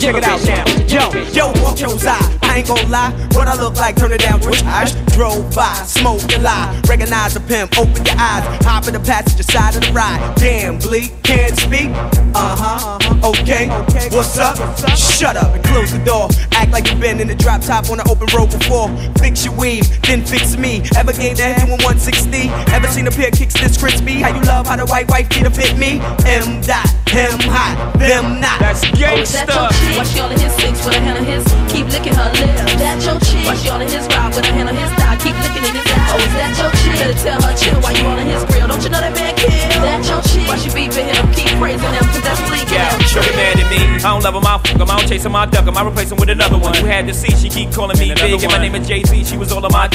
Check 0.01 0.15
it 0.17 0.25
out 0.25 0.41
now. 0.47 0.65
Yo, 0.89 1.13
yo, 1.37 1.53
walk 1.61 1.79
your 1.79 1.93
eye. 2.09 2.39
I 2.43 2.59
ain't 2.59 2.69
gon' 2.69 2.91
lie. 2.91 3.13
What 3.33 3.49
I 3.49 3.55
look 3.61 3.77
like, 3.77 3.97
turn 3.97 4.13
it 4.13 4.21
down, 4.21 4.41
which 4.41 4.63
I 4.65 4.89
drove 5.13 5.55
by, 5.55 5.75
smoked 5.85 6.33
a 6.33 6.39
lie. 6.39 6.81
Recognize 6.89 7.37
a 7.37 7.41
pimp, 7.41 7.77
open 7.77 8.07
your 8.07 8.17
eyes. 8.17 8.45
Hop 8.65 8.87
in 8.87 8.95
the 8.95 9.01
passenger 9.01 9.43
side 9.43 9.77
of 9.77 9.83
the 9.83 9.93
ride. 9.93 10.21
Damn, 10.37 10.79
Bleek, 10.79 11.13
can't 11.23 11.57
speak. 11.59 11.91
Uh 12.35 12.57
huh. 12.57 12.99
Okay, 13.25 13.69
what's 14.15 14.39
up? 14.39 14.57
Shut 14.97 15.37
up 15.37 15.55
and 15.55 15.65
close 15.65 15.93
the 15.93 15.99
door. 16.05 16.29
Act 16.53 16.71
like 16.73 16.89
you've 16.89 17.01
been 17.01 17.21
in 17.21 17.29
the 17.29 17.35
drop 17.61 17.85
top 17.85 17.91
on 17.91 18.01
an 18.01 18.09
open 18.09 18.27
road 18.37 18.51
before. 18.51 18.89
Fix 19.19 19.45
your 19.45 19.55
weave, 19.55 19.87
then 20.03 20.25
fix 20.25 20.57
me. 20.57 20.83
Ever 20.97 21.13
gave 21.13 21.37
that 21.39 21.59
doing 21.59 21.79
160? 21.83 22.49
Ever 22.73 22.87
seen 22.89 23.07
a 23.07 23.11
pair 23.11 23.29
of 23.29 23.35
kicks 23.35 23.55
this 23.55 23.77
crispy? 23.77 24.21
How 24.21 24.35
you 24.35 24.43
love 24.43 24.67
how 24.67 24.77
the 24.77 24.87
white 24.87 25.09
wife 25.09 25.29
feet 25.33 25.47
fit 25.55 25.77
me? 25.79 26.01
M 26.27 26.61
dot, 26.63 26.89
him 27.09 27.39
hot, 27.51 27.95
them 27.99 28.41
not. 28.41 28.59
That's 28.61 28.85
Oh, 28.85 29.17
is 29.17 29.33
that 29.33 29.49
your 29.49 29.69
chick? 29.73 29.99
Why 29.99 30.05
she 30.05 30.21
all 30.21 30.31
in 30.31 30.39
his 30.39 30.53
six 30.55 30.85
with 30.85 30.95
a 30.95 31.01
hand 31.01 31.19
on 31.19 31.25
his? 31.25 31.45
Keep 31.73 31.87
licking 31.89 32.15
her 32.15 32.31
lips. 32.33 32.61
That 32.79 33.03
your 33.05 33.19
chick? 33.21 33.47
Why 33.47 33.55
she 33.57 33.69
all 33.69 33.81
in 33.81 33.89
his 33.89 34.07
ride 34.09 34.35
with 34.35 34.45
a 34.45 34.53
hand 34.53 34.69
on 34.69 34.77
his 34.77 34.91
thigh? 34.93 35.17
Keep 35.17 35.37
licking 35.43 35.65
in 35.65 35.75
his. 35.77 35.88
Oh, 36.11 36.19
is 36.19 36.33
that 36.35 36.53
your 36.57 36.71
chick? 36.81 36.97
Better 36.99 37.19
tell 37.21 37.41
her 37.43 37.55
chill 37.57 37.79
while 37.81 37.95
you 37.97 38.05
all 38.09 38.19
in 38.19 38.27
his 38.27 38.45
grill. 38.45 38.67
Don't 38.69 38.83
you 38.83 38.91
know 38.91 39.01
that 39.01 39.15
man 39.15 39.35
kill? 39.37 39.49
That 39.49 40.03
your 40.09 40.21
chick? 40.25 40.49
Why 40.49 40.57
she 40.57 40.71
beeping 40.71 41.09
him? 41.09 41.25
Keep 41.33 41.59
praising 41.61 41.93
him 41.93 42.05
'cause 42.09 42.23
that's 42.23 42.41
Bleek. 42.49 42.69
Yeah, 42.71 42.99
Shorty 43.07 43.33
mad 43.37 43.61
at 43.61 43.69
me. 43.71 43.81
I 43.99 44.13
don't 44.13 44.23
love 44.23 44.35
him, 44.35 44.47
I 44.47 44.59
fuck 44.59 44.81
him. 44.81 44.91
I 44.91 44.97
don't 44.97 45.09
chase 45.09 45.25
him, 45.25 45.37
I 45.37 45.47
duck 45.47 45.67
him. 45.67 45.77
I 45.77 45.83
replace 45.85 46.11
him 46.11 46.19
with 46.19 46.31
another 46.31 46.59
one. 46.59 46.75
Who 46.75 46.87
had 46.87 47.07
to 47.09 47.15
see, 47.15 47.35
she 47.37 47.49
keep 47.49 47.73
calling 47.73 47.99
me 47.99 48.15
big. 48.15 48.43
And 48.43 48.53
my 48.53 48.59
name 48.59 48.75
is 48.75 48.87
Jay 48.87 49.03
Z, 49.05 49.25
she 49.25 49.37
was 49.37 49.53
all 49.53 49.65
of 49.65 49.73
my. 49.73 49.89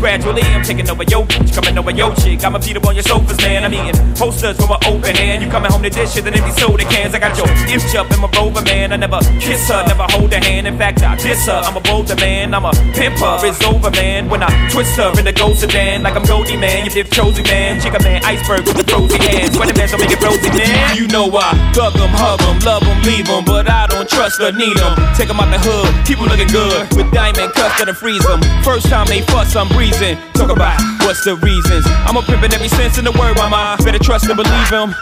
Gradually, 0.00 0.42
I'm 0.42 0.62
taking 0.62 0.88
over 0.90 1.04
your 1.04 1.24
bitch, 1.26 1.54
coming 1.54 1.76
over 1.78 1.90
your 1.90 2.14
chick. 2.16 2.44
I'ma 2.44 2.58
beat 2.58 2.76
up 2.76 2.86
on 2.86 2.94
your 2.94 3.04
sofas, 3.04 3.38
man. 3.38 3.64
I'm 3.64 3.74
eating 3.74 4.14
posters 4.14 4.56
from 4.56 4.70
an 4.70 4.78
open 4.86 5.14
hand. 5.14 5.42
You 5.42 5.50
coming 5.50 5.70
home 5.70 5.82
to 5.82 5.90
dishes 5.90 6.24
and 6.24 6.34
empty 6.34 6.52
soda 6.60 6.84
cans. 6.84 7.14
I 7.14 7.18
got 7.18 7.36
your 7.36 7.48
inch 7.68 7.94
up 7.94 8.10
in 8.10 8.20
my 8.20 8.28
rover, 8.36 8.62
man. 8.62 8.92
I 8.92 8.96
never 8.96 9.20
kiss 9.40 9.68
her, 9.68 9.84
never 9.86 10.06
hold 10.10 10.32
her 10.32 10.40
hand. 10.40 10.66
In 10.66 10.78
fact, 10.78 11.02
I 11.02 11.16
diss 11.16 11.46
her. 11.46 11.62
I'm 11.64 11.76
a 11.76 11.80
bolder 11.80 12.16
man, 12.16 12.54
I'm 12.54 12.64
a 12.64 12.72
pimper. 12.96 13.38
It's 13.44 13.62
over, 13.64 13.90
man. 13.90 14.28
When 14.28 14.42
I 14.42 14.50
twist 14.70 14.96
her 14.96 15.12
in 15.18 15.24
the 15.24 15.32
ghost 15.32 15.59
sedan, 15.60 16.02
like 16.02 16.16
I'm 16.16 16.24
Goldie, 16.24 16.56
man. 16.56 16.84
You 16.84 16.90
dip 16.90 17.10
chosen, 17.10 17.44
man. 17.44 17.80
Chicken 17.80 18.02
man, 18.02 18.24
iceberg 18.24 18.64
with 18.64 18.80
the 18.80 18.86
rosy 18.92 19.18
hands. 19.18 19.54
Sweater 19.54 19.76
man, 19.76 19.88
so 19.88 19.98
make 19.98 20.10
it 20.10 20.22
rosy, 20.22 20.48
man. 20.56 20.96
You 20.96 21.06
know 21.08 21.28
I 21.36 21.52
thug 21.74 21.94
'em, 22.00 22.08
hug 22.16 22.40
'em, 22.40 22.58
love 22.60 22.82
'em, 22.82 23.02
leave 23.02 23.28
'em. 23.28 23.44
But 23.44 23.68
I 23.68 23.86
don't 23.86 24.08
trust 24.08 24.40
or 24.40 24.52
need 24.52 24.78
'em. 24.80 24.96
Take 25.14 25.28
'em 25.28 25.38
out 25.38 25.50
the 25.52 25.60
hood, 25.60 25.92
keep 26.06 26.16
keep 26.16 26.18
'em 26.18 26.28
looking 26.28 26.48
good. 26.48 26.88
With 26.96 27.12
diamond 27.12 27.52
cuts 27.54 27.78
that'll 27.78 27.94
freeze. 27.94 28.24
First 28.62 28.88
time 28.88 29.06
they 29.06 29.22
fuss, 29.22 29.54
I'm 29.54 29.68
breezing. 29.68 30.16
Talk 30.34 30.50
about 30.50 30.80
what's 31.04 31.24
the 31.24 31.36
reasons. 31.36 31.86
I'm 32.06 32.16
a 32.16 32.22
pimpin' 32.22 32.52
every 32.54 32.68
sense 32.68 32.98
in 32.98 33.04
the 33.04 33.12
word, 33.12 33.36
mama. 33.36 33.76
Better 33.84 33.98
trust 33.98 34.26
and 34.26 34.36
believe 34.36 34.70
him. 34.70 34.94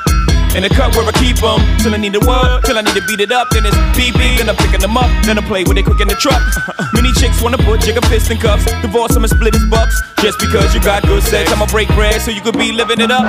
In 0.56 0.62
the 0.62 0.68
cup 0.70 0.96
where 0.96 1.06
I 1.06 1.12
keep 1.12 1.42
'em 1.42 1.60
Till 1.78 1.94
I 1.94 1.98
need 1.98 2.14
a 2.16 2.20
word, 2.20 2.64
till 2.64 2.78
I 2.78 2.82
need 2.82 2.94
to 2.94 3.04
beat 3.06 3.20
it 3.20 3.32
up 3.32 3.48
Then 3.50 3.66
it's 3.66 3.76
beep 3.96 4.14
beep, 4.16 4.38
then 4.38 4.48
I'm 4.48 4.56
picking 4.56 4.80
them 4.80 4.96
up 4.96 5.10
Then 5.24 5.38
I 5.38 5.42
play 5.42 5.64
with 5.64 5.76
it 5.78 5.84
quick 5.84 6.00
in 6.00 6.08
the 6.08 6.16
truck 6.16 6.42
Many 6.94 7.12
chicks 7.12 7.40
wanna 7.42 7.58
put 7.58 7.80
jigger 7.80 8.04
fist 8.08 8.30
in 8.30 8.38
cuffs 8.38 8.64
Divorce 8.82 9.14
him 9.14 9.24
and 9.24 9.30
split 9.30 9.54
his 9.54 9.64
bucks 9.66 10.00
Just 10.20 10.38
because 10.38 10.74
you 10.74 10.80
got 10.80 11.02
good 11.04 11.22
sex 11.22 11.52
I'ma 11.52 11.66
break 11.66 11.88
bread 11.94 12.20
so 12.20 12.30
you 12.30 12.40
could 12.40 12.58
be 12.58 12.72
living 12.72 13.00
it 13.00 13.10
up 13.10 13.26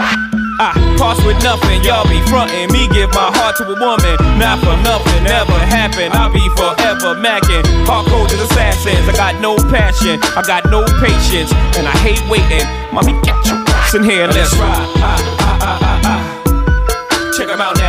I 0.62 0.74
pass 1.00 1.16
with 1.24 1.42
nothing, 1.42 1.82
y'all 1.84 2.04
be 2.04 2.20
frontin'. 2.28 2.70
Me 2.74 2.90
give 2.90 3.08
my 3.14 3.32
heart 3.32 3.56
to 3.58 3.64
a 3.64 3.80
woman, 3.80 4.16
not 4.38 4.60
for 4.60 4.76
nothing, 4.84 5.24
never 5.24 5.56
happen. 5.56 6.12
I'll 6.12 6.34
be 6.34 6.44
forever 6.60 7.16
macking. 7.16 7.64
Hardcore 7.88 8.26
as 8.26 8.42
assassins. 8.42 9.08
I 9.08 9.14
got 9.16 9.40
no 9.40 9.56
passion, 9.72 10.20
I 10.36 10.44
got 10.46 10.66
no 10.70 10.84
patience, 11.00 11.54
and 11.80 11.88
I 11.88 11.96
hate 12.04 12.20
waiting. 12.28 12.68
Mommy, 12.92 13.14
get 13.24 13.40
your 13.48 13.56
ass 13.72 13.96
in 13.96 14.04
here 14.04 14.26
and 14.26 14.36
let's 14.36 14.54
ride. 14.58 14.84
Ah, 15.00 15.38
ah. 15.40 15.49
Check 17.40 17.48
'em 17.48 17.62
out 17.62 17.78
now. 17.80 17.89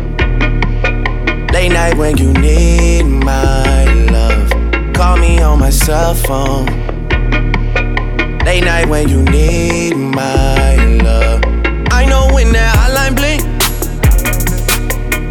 Late 1.61 1.73
night 1.73 1.95
when 1.95 2.17
you 2.17 2.33
need 2.33 3.03
my 3.03 3.85
love. 4.09 4.49
Call 4.95 5.17
me 5.17 5.39
on 5.43 5.59
my 5.59 5.69
cell 5.69 6.15
phone. 6.15 6.65
Late 8.43 8.63
night 8.63 8.89
when 8.89 9.07
you 9.07 9.21
need 9.21 9.93
my 9.93 10.75
love. 11.03 11.43
I 11.91 12.07
know 12.09 12.29
when 12.33 12.51
that 12.53 12.75
hotline 12.75 13.15
blink, 13.15 13.43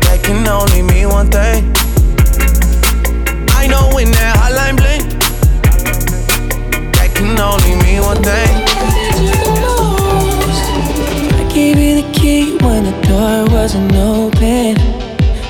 that 0.05 0.23
can 0.23 0.47
only 0.47 0.83
mean 0.83 1.09
one 1.09 1.29
thing. 1.33 1.65
I 3.57 3.67
know 3.67 3.91
when 3.93 4.13
that 4.13 4.37
hotline 4.39 4.77
blink, 4.77 5.03
that 6.95 7.13
can 7.13 7.41
only 7.41 7.75
mean 7.83 8.03
one 8.03 8.23
thing. 8.23 8.55
I 11.41 11.53
gave 11.53 11.77
you 11.77 12.03
the 12.03 12.09
key 12.13 12.57
when 12.59 12.85
the 12.85 12.93
door 13.09 13.53
wasn't 13.53 13.93
open. 13.97 15.00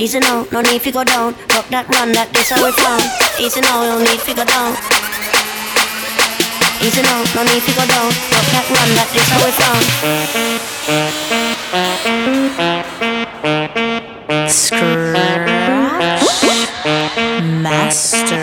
Easy 0.00 0.18
now, 0.18 0.46
no 0.50 0.62
need 0.62 0.80
to 0.80 0.90
go 0.90 1.04
down. 1.04 1.34
Rock 1.52 1.68
that 1.68 1.86
run, 1.92 2.12
that 2.12 2.32
this 2.32 2.48
how 2.48 2.64
we 2.64 2.72
from. 2.72 3.04
Easy 3.36 3.60
now, 3.60 3.84
no 3.84 3.98
need 4.00 4.16
to 4.24 4.32
go 4.32 4.48
down. 4.48 4.72
Easy 6.80 7.02
now, 7.04 7.20
no 7.36 7.44
need 7.44 7.60
to 7.60 7.72
go 7.76 7.84
down. 7.84 8.08
Rock 8.08 8.48
that 8.48 8.64
run, 8.72 8.96
that 8.96 9.12
this 9.12 9.28
how 9.28 9.44
we 9.44 9.52
from. 9.60 9.84
Scratch 14.48 15.60
Master. 17.60 18.40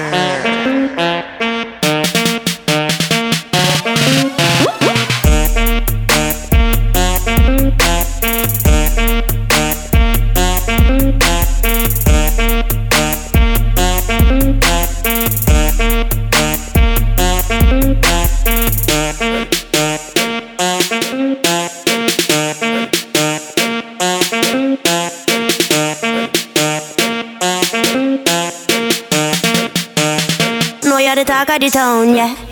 Town, 31.70 32.16
yeah. 32.16 32.47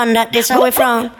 Run, 0.00 0.14
that 0.14 0.32
this 0.32 0.48
how 0.48 0.62
we 0.62 0.70
from. 0.70 1.10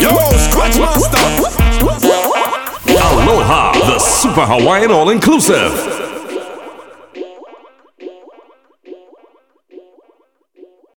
Yo, 0.00 0.12
Scratch 0.44 0.76
Master. 0.78 1.24
Aloha, 2.86 3.72
the 3.72 3.98
Super 3.98 4.46
Hawaiian 4.46 4.90
All 4.90 5.10
Inclusive. 5.10 6.03